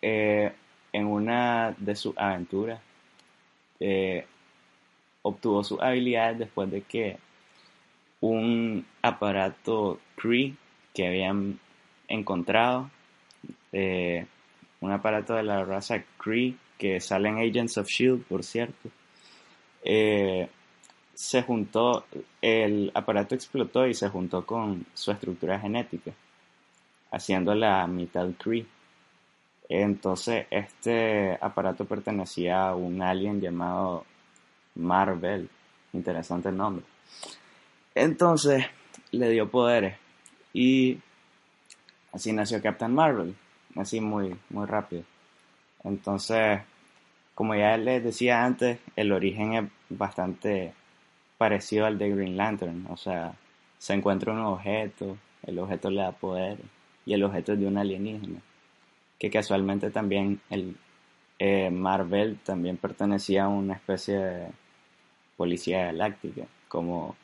eh, 0.00 0.50
en 0.90 1.06
una 1.06 1.74
de 1.76 1.94
sus 1.94 2.16
aventuras 2.16 2.80
eh, 3.78 4.24
obtuvo 5.20 5.62
sus 5.62 5.78
habilidades 5.82 6.38
después 6.38 6.70
de 6.70 6.80
que 6.80 7.18
un 8.22 8.86
aparato 9.02 10.00
Kree 10.14 10.54
que 10.94 11.08
habían 11.08 11.60
encontrado, 12.08 12.90
eh, 13.70 14.24
un 14.80 14.90
aparato 14.90 15.34
de 15.34 15.42
la 15.42 15.62
raza 15.62 16.02
Kree 16.16 16.54
que 16.78 16.98
sale 16.98 17.28
en 17.28 17.36
Agents 17.36 17.76
of 17.76 17.88
Shield, 17.88 18.24
por 18.24 18.44
cierto, 18.44 18.88
se 19.84 21.42
juntó, 21.46 22.06
el 22.40 22.90
aparato 22.94 23.34
explotó 23.34 23.86
y 23.86 23.92
se 23.92 24.08
juntó 24.08 24.46
con 24.46 24.86
su 24.94 25.10
estructura 25.10 25.60
genética, 25.60 26.12
haciendo 27.10 27.54
la 27.54 27.86
mitad 27.86 28.30
Kree. 28.38 28.64
Entonces, 29.68 30.46
este 30.50 31.36
aparato 31.40 31.84
pertenecía 31.84 32.68
a 32.68 32.76
un 32.76 33.02
alien 33.02 33.40
llamado 33.40 34.04
Marvel. 34.74 35.48
Interesante 35.92 36.52
nombre. 36.52 36.84
Entonces, 37.94 38.64
le 39.10 39.30
dio 39.30 39.50
poderes. 39.50 39.96
Y 40.52 40.98
así 42.12 42.32
nació 42.32 42.62
Captain 42.62 42.94
Marvel. 42.94 43.34
Así 43.74 44.00
muy, 44.00 44.36
muy 44.50 44.66
rápido. 44.66 45.02
Entonces, 45.84 46.60
como 47.34 47.54
ya 47.54 47.76
les 47.76 48.02
decía 48.02 48.44
antes, 48.44 48.78
el 48.96 49.12
origen 49.12 49.54
es 49.54 49.64
bastante 49.90 50.72
parecido 51.38 51.86
al 51.86 51.98
de 51.98 52.10
Green 52.10 52.36
Lantern. 52.36 52.86
O 52.90 52.96
sea, 52.96 53.34
se 53.78 53.94
encuentra 53.94 54.32
un 54.32 54.40
objeto, 54.40 55.16
el 55.44 55.58
objeto 55.58 55.90
le 55.90 56.02
da 56.02 56.12
poder 56.12 56.58
y 57.04 57.12
el 57.12 57.22
objeto 57.24 57.52
es 57.52 57.60
de 57.60 57.66
un 57.66 57.78
alienígena. 57.78 58.40
Que 59.18 59.30
casualmente 59.30 59.90
también 59.90 60.40
el 60.50 60.76
eh, 61.38 61.70
Marvel 61.70 62.38
también 62.44 62.76
pertenecía 62.76 63.44
a 63.44 63.48
una 63.48 63.74
especie 63.74 64.18
de 64.18 64.46
policía 65.36 65.86
galáctica, 65.86 66.44
como 66.68 67.16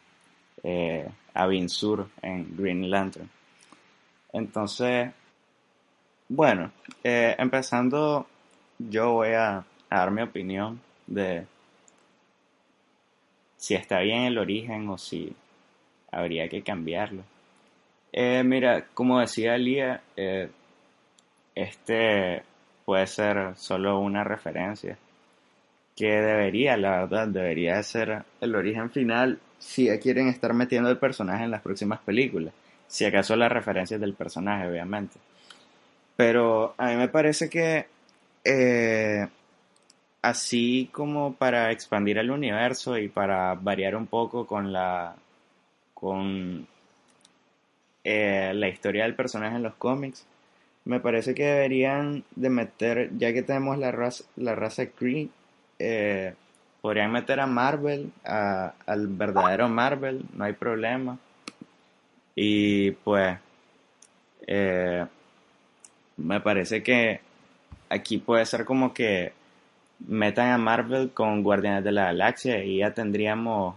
eh, 0.63 1.09
Avin 1.35 1.69
Sur 1.69 2.09
en 2.23 2.57
Green 2.57 2.91
Lantern. 2.91 3.29
Entonces, 4.33 5.11
bueno, 6.29 6.73
eh, 7.05 7.35
empezando, 7.39 8.27
yo 8.79 9.13
voy 9.13 9.31
a 9.31 9.65
a 9.93 9.99
dar 9.99 10.11
mi 10.11 10.23
opinión 10.23 10.81
de 11.07 11.47
si 13.59 13.75
está 13.75 14.01
bien 14.01 14.23
el 14.23 14.39
origen 14.39 14.89
o 14.89 14.97
si 14.97 15.35
habría 16.11 16.49
que 16.49 16.63
cambiarlo. 16.63 17.23
Eh, 18.13 18.43
mira, 18.43 18.87
como 18.95 19.21
decía 19.21 19.57
Lía, 19.59 20.03
eh, 20.17 20.51
este 21.55 22.43
puede 22.85 23.07
ser 23.07 23.57
solo 23.57 23.99
una 24.01 24.25
referencia 24.25 24.99
que 25.97 26.11
debería, 26.11 26.77
la 26.77 27.03
verdad, 27.03 27.29
debería 27.29 27.83
ser 27.83 28.25
el 28.41 28.55
origen 28.55 28.91
final 28.91 29.39
si 29.59 29.89
quieren 29.99 30.29
estar 30.29 30.53
metiendo 30.55 30.91
el 30.91 30.99
personaje 30.99 31.45
en 31.45 31.51
las 31.51 31.63
próximas 31.63 32.01
películas. 32.01 32.53
Si 32.89 33.05
acaso 33.05 33.37
las 33.37 33.53
referencias 33.53 34.01
del 34.01 34.15
personaje, 34.15 34.69
obviamente. 34.69 35.19
Pero 36.17 36.75
a 36.79 36.89
mí 36.89 36.97
me 36.97 37.09
parece 37.09 37.49
que 37.49 37.87
eh, 38.45 39.29
así 40.23 40.89
como 40.93 41.35
para 41.35 41.71
expandir 41.73 42.19
el 42.19 42.31
universo 42.31 42.99
y 42.99 43.09
para 43.09 43.55
variar 43.55 43.97
un 43.97 44.07
poco 44.07 44.47
con 44.47 44.73
la 44.73 45.15
con 45.95 46.67
eh, 48.05 48.53
la 48.55 48.69
historia 48.69 49.05
del 49.05 49.15
personaje 49.15 49.57
en 49.57 49.63
los 49.63 49.75
cómics, 49.75 50.27
me 50.85 51.01
parece 51.01 51.35
que 51.35 51.45
deberían 51.45 52.25
de 52.35 52.51
meter, 52.51 53.11
ya 53.17 53.33
que 53.33 53.43
tenemos 53.43 53.79
la 53.79 53.93
raza, 53.93 54.25
la 54.37 54.55
raza 54.55 54.87
Kree, 54.87 55.29
eh, 55.79 56.35
podrían 56.81 57.13
meter 57.13 57.41
a 57.41 57.47
Marvel, 57.47 58.13
al 58.25 59.07
verdadero 59.09 59.69
Marvel, 59.69 60.25
no 60.35 60.45
hay 60.45 60.53
problema. 60.55 61.19
Y 62.35 62.91
pues, 62.93 63.39
eh, 64.47 65.07
me 66.17 66.41
parece 66.41 66.83
que 66.83 67.21
aquí 67.89 68.19
puede 68.19 68.47
ser 68.47 68.65
como 68.65 68.93
que 68.93 69.33
metan 70.09 70.51
a 70.51 70.59
Marvel 70.59 71.13
con 71.13 71.43
Guardianes 71.43 71.85
de 71.85 71.93
la 71.93 72.07
Galaxia 72.07 72.65
y 72.65 72.79
ya 72.79 72.93
tendríamos 72.93 73.77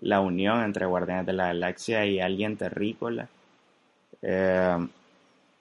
la 0.00 0.20
unión 0.20 0.62
entre 0.62 0.86
Guardianes 0.86 1.26
de 1.26 1.32
la 1.32 1.46
Galaxia 1.48 2.04
y 2.06 2.20
alguien 2.20 2.56
terrícola. 2.56 3.28
Eh, 4.22 4.88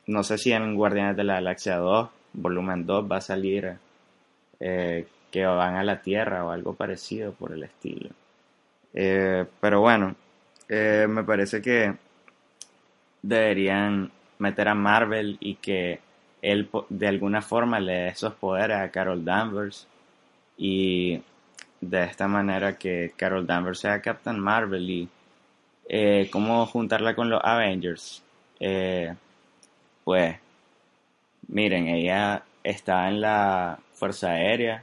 no 0.07 0.23
sé 0.23 0.37
si 0.37 0.51
en 0.51 0.75
Guardianes 0.75 1.15
de 1.17 1.23
la 1.23 1.35
Galaxia 1.35 1.77
2, 1.77 2.09
volumen 2.33 2.85
2, 2.85 3.11
va 3.11 3.17
a 3.17 3.21
salir 3.21 3.77
eh, 4.59 5.07
que 5.31 5.45
van 5.45 5.75
a 5.75 5.83
la 5.83 6.01
Tierra 6.01 6.45
o 6.45 6.51
algo 6.51 6.73
parecido 6.73 7.33
por 7.33 7.51
el 7.51 7.63
estilo. 7.63 8.09
Eh, 8.93 9.45
pero 9.59 9.81
bueno, 9.81 10.15
me 10.69 11.23
parece 11.23 11.61
que 11.61 11.93
deberían 13.21 14.11
meter 14.39 14.67
a 14.67 14.75
Marvel 14.75 15.37
y 15.39 15.55
que 15.55 15.99
él 16.41 16.69
de 16.89 17.07
alguna 17.07 17.41
forma 17.41 17.79
le 17.79 17.93
dé 17.93 18.07
esos 18.09 18.33
poderes 18.33 18.77
a 18.77 18.91
Carol 18.91 19.23
Danvers 19.25 19.87
y 20.57 21.21
de 21.81 22.03
esta 22.03 22.27
manera 22.27 22.77
que 22.77 23.13
Carol 23.15 23.45
Danvers 23.45 23.79
sea 23.79 24.01
Captain 24.01 24.39
Marvel 24.39 24.89
y 24.89 25.09
eh, 25.89 26.29
cómo 26.31 26.65
juntarla 26.65 27.15
con 27.15 27.29
los 27.29 27.41
Avengers. 27.43 28.23
Eh, 28.59 29.13
pues, 30.07 30.37
miren, 31.49 31.89
ella 31.89 32.41
está 32.63 33.09
en 33.09 33.19
la 33.19 33.77
Fuerza 33.91 34.31
Aérea 34.31 34.81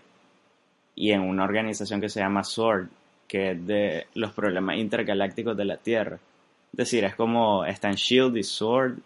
y 0.94 1.12
en 1.12 1.22
una 1.22 1.44
organización 1.44 1.98
que 1.98 2.10
se 2.10 2.20
llama 2.20 2.44
SWORD, 2.44 2.88
que 3.26 3.52
es 3.52 3.66
de 3.66 4.06
los 4.16 4.34
problemas 4.34 4.76
intergalácticos 4.76 5.56
de 5.56 5.64
la 5.64 5.78
Tierra. 5.78 6.16
Es 6.16 6.76
decir, 6.76 7.04
es 7.04 7.14
como 7.14 7.64
está 7.64 7.88
en 7.88 7.94
Shield 7.94 8.36
y 8.36 8.42
SWORD 8.42 8.98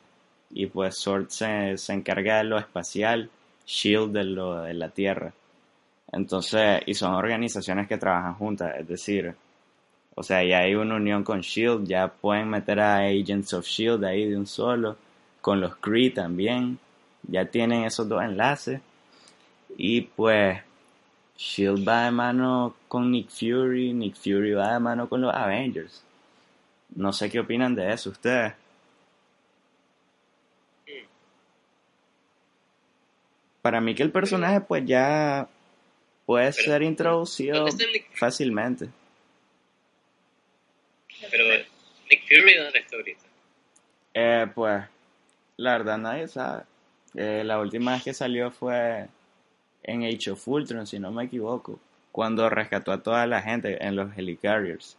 y 0.50 0.66
pues 0.66 0.96
SWORD 0.96 1.28
se, 1.28 1.78
se 1.78 1.92
encarga 1.92 2.38
de 2.38 2.44
lo 2.44 2.58
espacial, 2.58 3.30
SHIELD 3.64 4.10
de 4.10 4.24
lo 4.24 4.62
de 4.62 4.74
la 4.74 4.88
Tierra. 4.88 5.32
Entonces, 6.10 6.80
y 6.84 6.94
son 6.94 7.14
organizaciones 7.14 7.86
que 7.86 7.96
trabajan 7.96 8.34
juntas, 8.34 8.74
es 8.76 8.88
decir, 8.88 9.36
o 10.16 10.24
sea, 10.24 10.42
ya 10.42 10.62
hay 10.62 10.74
una 10.74 10.96
unión 10.96 11.22
con 11.22 11.42
SHIELD, 11.42 11.86
ya 11.86 12.08
pueden 12.08 12.48
meter 12.48 12.80
a 12.80 13.06
Agents 13.06 13.54
of 13.54 13.64
SHIELD 13.64 14.02
ahí 14.02 14.28
de 14.28 14.36
un 14.36 14.48
solo, 14.48 14.96
con 15.48 15.62
los 15.62 15.76
Kree 15.76 16.10
también, 16.10 16.78
ya 17.22 17.46
tienen 17.46 17.84
esos 17.84 18.06
dos 18.06 18.22
enlaces. 18.22 18.82
Y 19.78 20.02
pues, 20.02 20.60
SHIELD 21.38 21.88
va 21.88 22.04
de 22.04 22.10
mano 22.10 22.76
con 22.86 23.10
Nick 23.10 23.30
Fury, 23.30 23.94
Nick 23.94 24.14
Fury 24.16 24.52
va 24.52 24.74
de 24.74 24.78
mano 24.78 25.08
con 25.08 25.22
los 25.22 25.34
Avengers. 25.34 26.04
No 26.94 27.14
sé 27.14 27.30
qué 27.30 27.40
opinan 27.40 27.74
de 27.74 27.90
eso 27.90 28.10
ustedes. 28.10 28.52
Para 33.62 33.80
mí 33.80 33.94
que 33.94 34.02
el 34.02 34.12
personaje 34.12 34.60
pues 34.60 34.84
ya 34.84 35.48
puede 36.26 36.52
ser 36.52 36.82
introducido 36.82 37.64
fácilmente. 38.12 38.90
Pero 41.30 41.44
Nick 42.10 42.28
Fury, 42.28 42.54
¿dónde 42.54 42.80
está 42.80 42.96
ahorita? 42.96 43.24
Eh, 44.12 44.46
pues, 44.54 44.84
la 45.58 45.72
verdad 45.72 45.98
nadie 45.98 46.28
sabe. 46.28 46.62
Eh, 47.14 47.42
la 47.44 47.60
última 47.60 47.92
vez 47.92 48.04
que 48.04 48.14
salió 48.14 48.50
fue 48.50 49.08
en 49.82 50.04
Age 50.04 50.30
of 50.30 50.48
Ultron, 50.48 50.86
si 50.86 50.98
no 50.98 51.10
me 51.10 51.24
equivoco, 51.24 51.78
cuando 52.12 52.48
rescató 52.48 52.92
a 52.92 53.02
toda 53.02 53.26
la 53.26 53.42
gente 53.42 53.84
en 53.84 53.96
los 53.96 54.16
Helicarriers. 54.16 54.96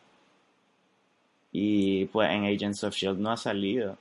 Y 1.51 2.05
pues 2.05 2.29
en 2.29 2.45
Agents 2.45 2.83
of 2.83 2.93
Shield 2.93 3.19
no 3.19 3.31
ha 3.31 3.37
salido. 3.37 3.97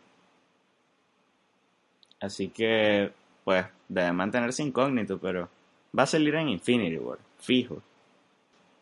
Así 2.20 2.48
que 2.48 3.12
pues 3.44 3.64
debe 3.88 4.12
mantenerse 4.12 4.62
incógnito, 4.62 5.18
pero 5.18 5.48
va 5.96 6.02
a 6.02 6.06
salir 6.06 6.34
en 6.34 6.48
Infinity 6.48 6.98
War, 6.98 7.18
fijo. 7.38 7.80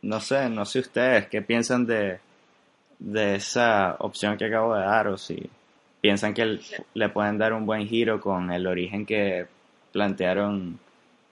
No 0.03 0.21
sé, 0.21 0.49
no 0.49 0.65
sé 0.65 0.81
ustedes 0.81 1.29
qué 1.29 1.43
piensan 1.43 1.87
de, 1.87 2.21
de 2.99 3.35
esa 3.37 3.97
opción 3.99 4.37
que 4.37 4.47
acabo 4.47 4.75
de 4.75 4.83
dar 4.83 5.09
o 5.09 5.19
si 5.19 5.51
piensan 6.07 6.35
que 6.35 6.61
le 6.95 7.09
pueden 7.09 7.37
dar 7.37 7.53
un 7.53 7.67
buen 7.67 7.89
giro 7.89 8.21
con 8.21 8.53
el 8.53 8.69
origen 8.69 9.05
que 9.05 9.49
plantearon 9.91 10.79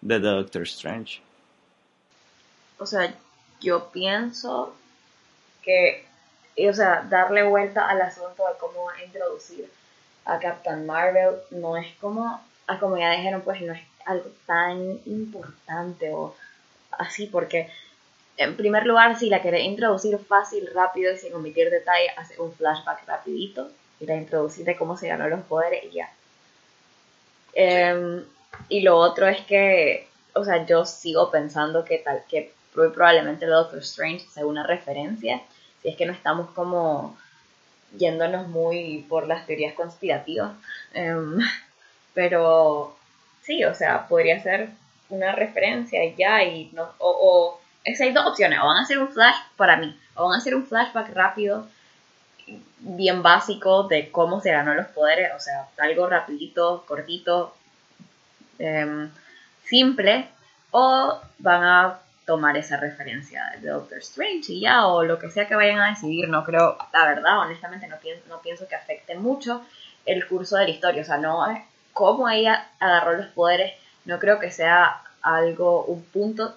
de 0.01 0.19
Doctor 0.19 0.63
Strange. 0.63 1.21
O 2.79 2.85
sea, 2.85 3.15
yo 3.61 3.91
pienso 3.93 4.75
que, 5.63 6.05
o 6.69 6.73
sea, 6.73 7.07
darle 7.09 7.45
vuelta 7.45 7.89
al 7.89 8.03
asunto 8.03 8.43
de 8.49 8.59
cómo 8.59 8.89
introducir 9.07 9.71
a 10.25 10.41
Captain 10.41 10.85
Marvel 10.85 11.37
no 11.53 11.77
es 11.77 11.95
como 12.01 12.41
Ah, 12.67 12.81
como 12.81 12.97
ya 12.97 13.11
dijeron, 13.13 13.43
pues 13.43 13.61
no 13.61 13.75
es 13.75 13.83
algo 14.07 14.31
tan 14.47 14.99
importante 15.07 16.11
o 16.13 16.35
así, 16.91 17.27
porque 17.27 17.71
en 18.37 18.57
primer 18.57 18.87
lugar, 18.87 19.17
si 19.17 19.29
la 19.29 19.41
querés 19.41 19.65
introducir 19.65 20.19
fácil, 20.19 20.69
rápido 20.75 21.13
y 21.13 21.19
sin 21.19 21.35
omitir 21.35 21.71
detalles, 21.71 22.11
hace 22.17 22.41
un 22.41 22.53
flashback 22.53 23.07
rapidito 23.07 23.71
y 24.01 24.07
la 24.07 24.17
introducir 24.17 24.65
de 24.65 24.77
cómo 24.77 24.97
se 24.97 25.09
ganó 25.09 25.29
los 25.29 25.43
poderes 25.43 25.85
y 25.85 25.91
ya. 25.97 26.11
Em, 27.55 28.25
y 28.69 28.81
lo 28.81 28.97
otro 28.97 29.29
es 29.29 29.41
que, 29.43 30.09
o 30.35 30.45
sea, 30.45 30.67
yo 30.67 30.85
sigo 30.85 31.31
pensando 31.31 31.85
que 31.85 31.99
tal 31.99 32.23
que 32.29 32.53
probablemente 32.73 33.47
Doctor 33.47 33.79
Strange 33.81 34.27
sea 34.33 34.47
una 34.47 34.67
referencia, 34.67 35.41
si 35.83 35.89
es 35.89 35.97
que 35.97 36.07
no 36.07 36.13
estamos 36.13 36.51
como 36.51 37.17
yéndonos 37.97 38.49
muy 38.49 39.07
por 39.09 39.29
las 39.29 39.47
teorías 39.47 39.75
conspirativas. 39.75 40.53
Em, 40.93 41.39
pero 42.15 42.97
sí, 43.43 43.65
o 43.65 43.75
sea, 43.75 44.09
podría 44.09 44.43
ser 44.43 44.71
una 45.09 45.33
referencia 45.33 46.01
ya 46.17 46.43
y 46.45 46.71
no, 46.73 46.85
o, 46.99 47.11
o 47.11 47.61
es, 47.85 48.01
hay 48.01 48.13
dos 48.13 48.27
opciones, 48.27 48.59
o 48.63 48.67
van 48.67 48.79
a 48.79 48.83
hacer 48.83 48.99
un 48.99 49.09
flash 49.09 49.37
para 49.57 49.77
mí, 49.77 49.97
o 50.15 50.25
van 50.25 50.35
a 50.35 50.39
hacer 50.39 50.55
un 50.55 50.67
flashback 50.67 51.11
rápido, 51.13 51.69
bien 52.85 53.23
básico 53.23 53.85
de 53.85 54.11
cómo 54.11 54.41
se 54.41 54.53
ganó 54.53 54.75
los 54.75 54.87
poderes, 54.89 55.33
o 55.35 55.41
sea, 55.41 55.69
algo 55.79 56.07
rapidito, 56.07 56.85
cortito, 56.87 57.55
em, 58.59 59.11
simple, 59.65 60.29
o 60.71 61.19
van 61.39 61.65
a 61.65 61.99
tomar 62.27 62.57
esa 62.57 62.77
referencia 62.77 63.53
de 63.61 63.69
Doctor 63.69 63.99
Strange 63.99 64.53
y 64.53 64.61
ya, 64.61 64.87
o 64.87 65.03
lo 65.03 65.19
que 65.19 65.31
sea 65.31 65.47
que 65.47 65.55
vayan 65.55 65.81
a 65.81 65.91
decidir, 65.91 66.29
no 66.29 66.45
creo, 66.45 66.77
la 66.93 67.07
verdad, 67.07 67.41
honestamente 67.41 67.87
no 67.87 67.97
pienso, 67.97 68.25
no 68.29 68.41
pienso 68.41 68.69
que 68.69 68.75
afecte 68.75 69.15
mucho 69.15 69.63
el 70.05 70.27
curso 70.27 70.57
de 70.57 70.65
la 70.65 70.71
historia, 70.71 71.03
o 71.03 71.07
sea, 71.07 71.17
no 71.17 71.45
cómo 71.93 72.29
ella 72.29 72.69
agarró 72.81 73.17
los 73.17 73.29
poderes, 73.29 73.75
no 74.05 74.19
creo 74.19 74.39
que 74.39 74.51
sea 74.51 75.03
algo, 75.23 75.85
un 75.85 76.05
punto 76.05 76.55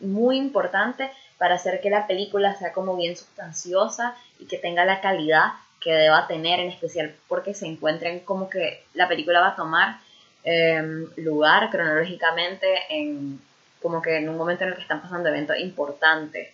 muy 0.00 0.36
importante 0.36 1.10
para 1.44 1.56
hacer 1.56 1.82
que 1.82 1.90
la 1.90 2.06
película 2.06 2.56
sea 2.56 2.72
como 2.72 2.96
bien 2.96 3.18
sustanciosa 3.18 4.16
y 4.38 4.46
que 4.46 4.56
tenga 4.56 4.86
la 4.86 5.02
calidad 5.02 5.52
que 5.78 5.92
deba 5.92 6.26
tener, 6.26 6.58
en 6.58 6.70
especial 6.70 7.14
porque 7.28 7.52
se 7.52 7.66
encuentren 7.66 8.20
como 8.20 8.48
que 8.48 8.82
la 8.94 9.08
película 9.08 9.40
va 9.40 9.48
a 9.48 9.54
tomar 9.54 9.98
em, 10.42 11.06
lugar 11.16 11.68
cronológicamente 11.68 12.66
en 12.88 13.42
como 13.82 14.00
que 14.00 14.16
en 14.16 14.30
un 14.30 14.38
momento 14.38 14.64
en 14.64 14.70
el 14.70 14.76
que 14.76 14.80
están 14.80 15.02
pasando 15.02 15.28
eventos 15.28 15.58
importantes 15.58 16.48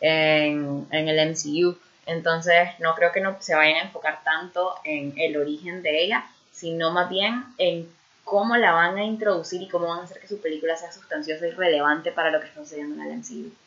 en, 0.00 0.86
en 0.92 1.08
el 1.08 1.30
MCU. 1.30 1.76
Entonces 2.06 2.68
no 2.78 2.94
creo 2.94 3.10
que 3.10 3.20
no 3.20 3.36
se 3.40 3.56
vayan 3.56 3.78
a 3.78 3.86
enfocar 3.86 4.22
tanto 4.22 4.76
en 4.84 5.12
el 5.16 5.36
origen 5.38 5.82
de 5.82 6.04
ella, 6.04 6.24
sino 6.52 6.92
más 6.92 7.10
bien 7.10 7.46
en 7.58 7.88
cómo 8.22 8.56
la 8.56 8.70
van 8.70 8.96
a 8.96 9.02
introducir 9.02 9.60
y 9.60 9.68
cómo 9.68 9.88
van 9.88 9.98
a 9.98 10.04
hacer 10.04 10.20
que 10.20 10.28
su 10.28 10.40
película 10.40 10.76
sea 10.76 10.92
sustanciosa 10.92 11.48
y 11.48 11.50
relevante 11.50 12.12
para 12.12 12.30
lo 12.30 12.38
que 12.38 12.46
está 12.46 12.62
sucediendo 12.62 12.94
en 12.94 13.10
el 13.10 13.18
MCU. 13.18 13.65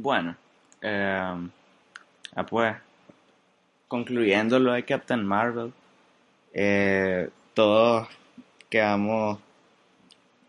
Bueno, 0.00 0.36
eh, 0.80 1.48
ah, 2.36 2.46
pues, 2.48 2.76
concluyendo 3.88 4.60
lo 4.60 4.72
de 4.72 4.84
Captain 4.84 5.26
Marvel, 5.26 5.72
eh, 6.54 7.28
todos 7.52 8.06
quedamos... 8.70 9.40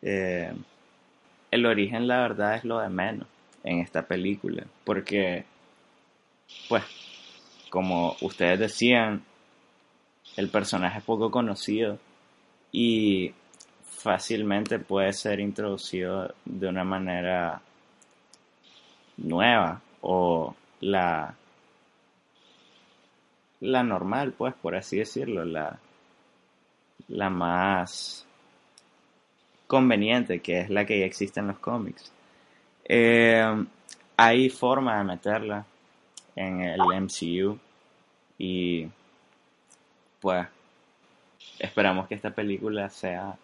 Eh, 0.04 0.54
el 1.50 1.66
origen, 1.66 2.08
la 2.08 2.20
verdad, 2.20 2.58
es 2.58 2.64
lo 2.64 2.78
de 2.78 2.90
menos 2.90 3.28
en 3.64 3.80
esta 3.80 4.04
película, 4.04 4.68
porque, 4.84 5.46
pues, 6.68 6.84
como 7.72 8.16
ustedes 8.22 8.60
decían, 8.60 9.24
el 10.38 10.50
personaje 10.50 11.00
es 11.00 11.04
poco 11.04 11.32
conocido 11.32 11.98
y 12.72 13.34
fácilmente 13.82 14.78
puede 14.78 15.12
ser 15.12 15.40
introducido 15.40 16.36
de 16.46 16.68
una 16.68 16.84
manera 16.84 17.64
nueva 19.24 19.82
o 20.02 20.56
la 20.82 21.36
la 23.62 23.84
normal 23.84 24.34
pues 24.34 24.54
por 24.56 24.76
así 24.76 24.98
decirlo 24.98 25.44
la 25.44 25.78
la 27.10 27.30
más 27.30 28.26
conveniente 29.68 30.40
que 30.40 30.62
es 30.62 30.70
la 30.70 30.86
que 30.86 31.00
ya 31.00 31.06
existe 31.06 31.40
en 31.40 31.48
los 31.48 31.60
cómics 31.60 32.12
eh, 32.86 33.66
hay 34.18 34.50
forma 34.50 34.98
de 34.98 35.04
meterla 35.04 35.66
en 36.36 36.62
el 36.62 36.80
MCU 36.80 37.60
y 38.38 38.88
pues 40.20 40.48
esperamos 41.60 42.08
que 42.08 42.16
esta 42.16 42.32
película 42.32 42.90
sea 42.90 43.38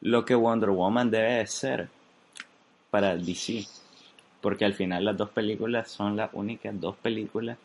lo 0.00 0.24
que 0.24 0.34
Wonder 0.34 0.70
Woman 0.70 1.10
debe 1.10 1.34
de 1.34 1.46
ser 1.46 1.88
para 2.90 3.16
DC. 3.16 3.66
Porque 4.40 4.64
al 4.64 4.74
final 4.74 5.04
las 5.04 5.16
dos 5.16 5.30
películas 5.30 5.90
son 5.90 6.16
las 6.16 6.30
únicas 6.32 6.78
dos 6.80 6.96
películas 6.96 7.58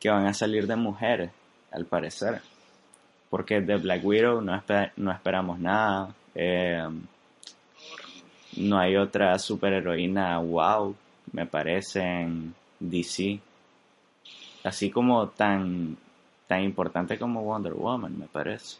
que 0.00 0.10
van 0.10 0.26
a 0.26 0.34
salir 0.34 0.66
de 0.66 0.76
mujeres, 0.76 1.30
al 1.70 1.84
parecer. 1.84 2.40
Porque 3.28 3.60
de 3.60 3.76
Black 3.76 4.04
Widow 4.04 4.40
no, 4.40 4.62
no 4.96 5.12
esperamos 5.12 5.58
nada. 5.58 6.14
Eh, 6.34 6.88
no 8.56 8.78
hay 8.78 8.96
otra 8.96 9.38
superheroína 9.38 10.38
wow, 10.38 10.94
me 11.32 11.46
parece, 11.46 12.00
en 12.00 12.54
DC. 12.80 13.40
Así 14.64 14.90
como 14.90 15.28
tan 15.28 15.96
tan 16.48 16.64
importante 16.64 17.18
como 17.18 17.44
Wonder 17.44 17.74
Woman, 17.74 18.18
me 18.18 18.26
parece. 18.26 18.78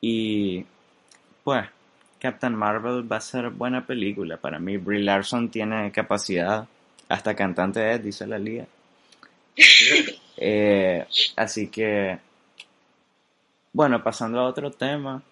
Y 0.00 0.64
pues, 1.42 1.66
Captain 2.24 2.54
Marvel 2.54 3.04
va 3.04 3.18
a 3.18 3.20
ser 3.20 3.50
buena 3.50 3.86
película. 3.86 4.38
Para 4.38 4.58
mí, 4.58 4.78
Brie 4.78 5.02
Larson 5.02 5.50
tiene 5.50 5.92
capacidad, 5.92 6.66
hasta 7.06 7.36
cantante 7.36 7.92
es, 7.92 8.02
dice 8.02 8.26
la 8.26 8.38
liga. 8.38 8.66
Eh, 10.36 11.06
así 11.36 11.68
que, 11.68 12.18
bueno, 13.72 14.02
pasando 14.02 14.40
a 14.40 14.48
otro 14.48 14.72
tema, 14.72 15.22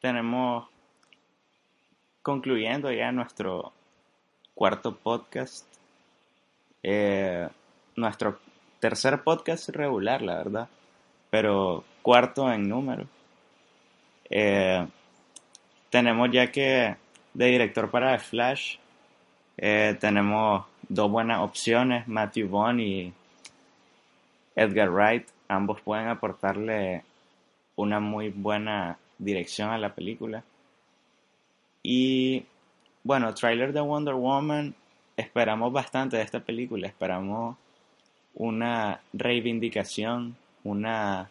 tenemos, 0.00 0.66
concluyendo 2.20 2.92
ya 2.92 3.10
nuestro 3.10 3.72
cuarto 4.54 4.94
podcast, 4.94 5.66
eh, 6.82 7.48
nuestro 7.96 8.38
tercer 8.80 9.22
podcast 9.22 9.70
regular, 9.70 10.20
la 10.20 10.36
verdad, 10.36 10.68
pero 11.30 11.84
cuarto 12.02 12.52
en 12.52 12.68
número. 12.68 13.06
Eh, 14.28 14.86
tenemos 15.94 16.28
ya 16.32 16.50
que 16.50 16.96
de 17.34 17.46
director 17.46 17.88
para 17.88 18.18
Flash, 18.18 18.78
eh, 19.56 19.96
tenemos 20.00 20.64
dos 20.88 21.08
buenas 21.08 21.38
opciones, 21.38 22.08
Matthew 22.08 22.48
Vaughn 22.48 22.80
y 22.80 23.12
Edgar 24.56 24.90
Wright. 24.90 25.28
Ambos 25.46 25.80
pueden 25.82 26.08
aportarle 26.08 27.04
una 27.76 28.00
muy 28.00 28.30
buena 28.30 28.98
dirección 29.18 29.70
a 29.70 29.78
la 29.78 29.94
película. 29.94 30.42
Y 31.84 32.44
bueno, 33.04 33.32
trailer 33.32 33.72
de 33.72 33.80
Wonder 33.80 34.14
Woman, 34.14 34.74
esperamos 35.16 35.72
bastante 35.72 36.16
de 36.16 36.24
esta 36.24 36.40
película, 36.40 36.88
esperamos 36.88 37.56
una 38.34 39.00
reivindicación, 39.12 40.34
una, 40.64 41.30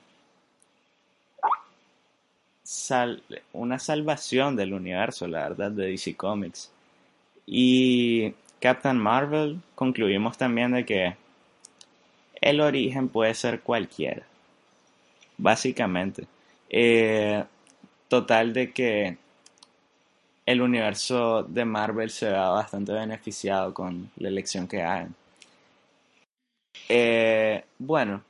una 3.54 3.80
salvación 3.80 4.56
del 4.56 4.74
universo, 4.74 5.28
la 5.28 5.50
verdad, 5.50 5.72
de 5.72 5.88
DC 5.88 6.16
Comics. 6.16 6.72
Y 7.46 8.34
Captain 8.60 8.98
Marvel 8.98 9.60
concluimos 9.76 10.38
también 10.38 10.72
de 10.72 10.86
que 10.86 11.16
el 12.42 12.62
origen 12.62 13.10
puede 13.10 13.34
ser 13.34 13.62
cualquiera, 13.62 14.24
básicamente. 15.38 16.28
Eh, 16.70 17.44
total 18.08 18.54
de 18.54 18.72
que 18.72 19.18
el 20.46 20.62
universo 20.62 21.44
de 21.44 21.66
Marvel 21.66 22.10
se 22.10 22.30
va 22.30 22.50
bastante 22.50 22.92
beneficiado 22.92 23.74
con 23.74 24.12
la 24.18 24.28
elección 24.30 24.68
que 24.68 24.82
hagan. 24.82 25.16
Eh, 26.90 27.64
bueno, 27.80 28.24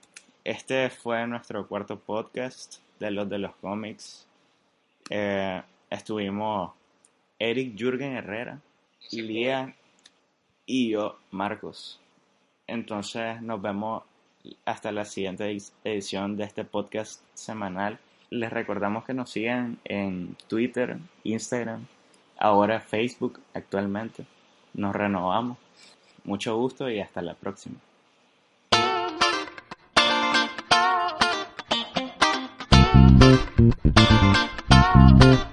este 0.43 0.89
fue 0.89 1.25
nuestro 1.27 1.67
cuarto 1.67 1.97
podcast 1.99 2.82
de 2.99 3.11
los 3.11 3.29
de 3.29 3.39
los 3.39 3.55
cómics. 3.55 4.27
Eh, 5.09 5.61
estuvimos 5.89 6.71
Eric 7.39 7.75
Jürgen 7.77 8.13
Herrera, 8.13 8.59
Lía 9.11 9.75
y 10.65 10.89
yo, 10.89 11.19
Marcos. 11.31 11.99
Entonces 12.67 13.41
nos 13.41 13.61
vemos 13.61 14.03
hasta 14.65 14.91
la 14.91 15.05
siguiente 15.05 15.57
edición 15.83 16.37
de 16.37 16.45
este 16.45 16.63
podcast 16.63 17.21
semanal. 17.33 17.99
Les 18.29 18.51
recordamos 18.51 19.03
que 19.05 19.13
nos 19.13 19.29
sigan 19.29 19.77
en 19.83 20.35
Twitter, 20.47 20.97
Instagram, 21.23 21.85
ahora 22.37 22.79
Facebook 22.79 23.39
actualmente. 23.53 24.25
Nos 24.73 24.95
renovamos. 24.95 25.57
Mucho 26.23 26.57
gusto 26.57 26.89
y 26.89 26.99
hasta 26.99 27.21
la 27.21 27.35
próxima. 27.35 27.75
Thank 33.55 33.75
you. 35.23 35.52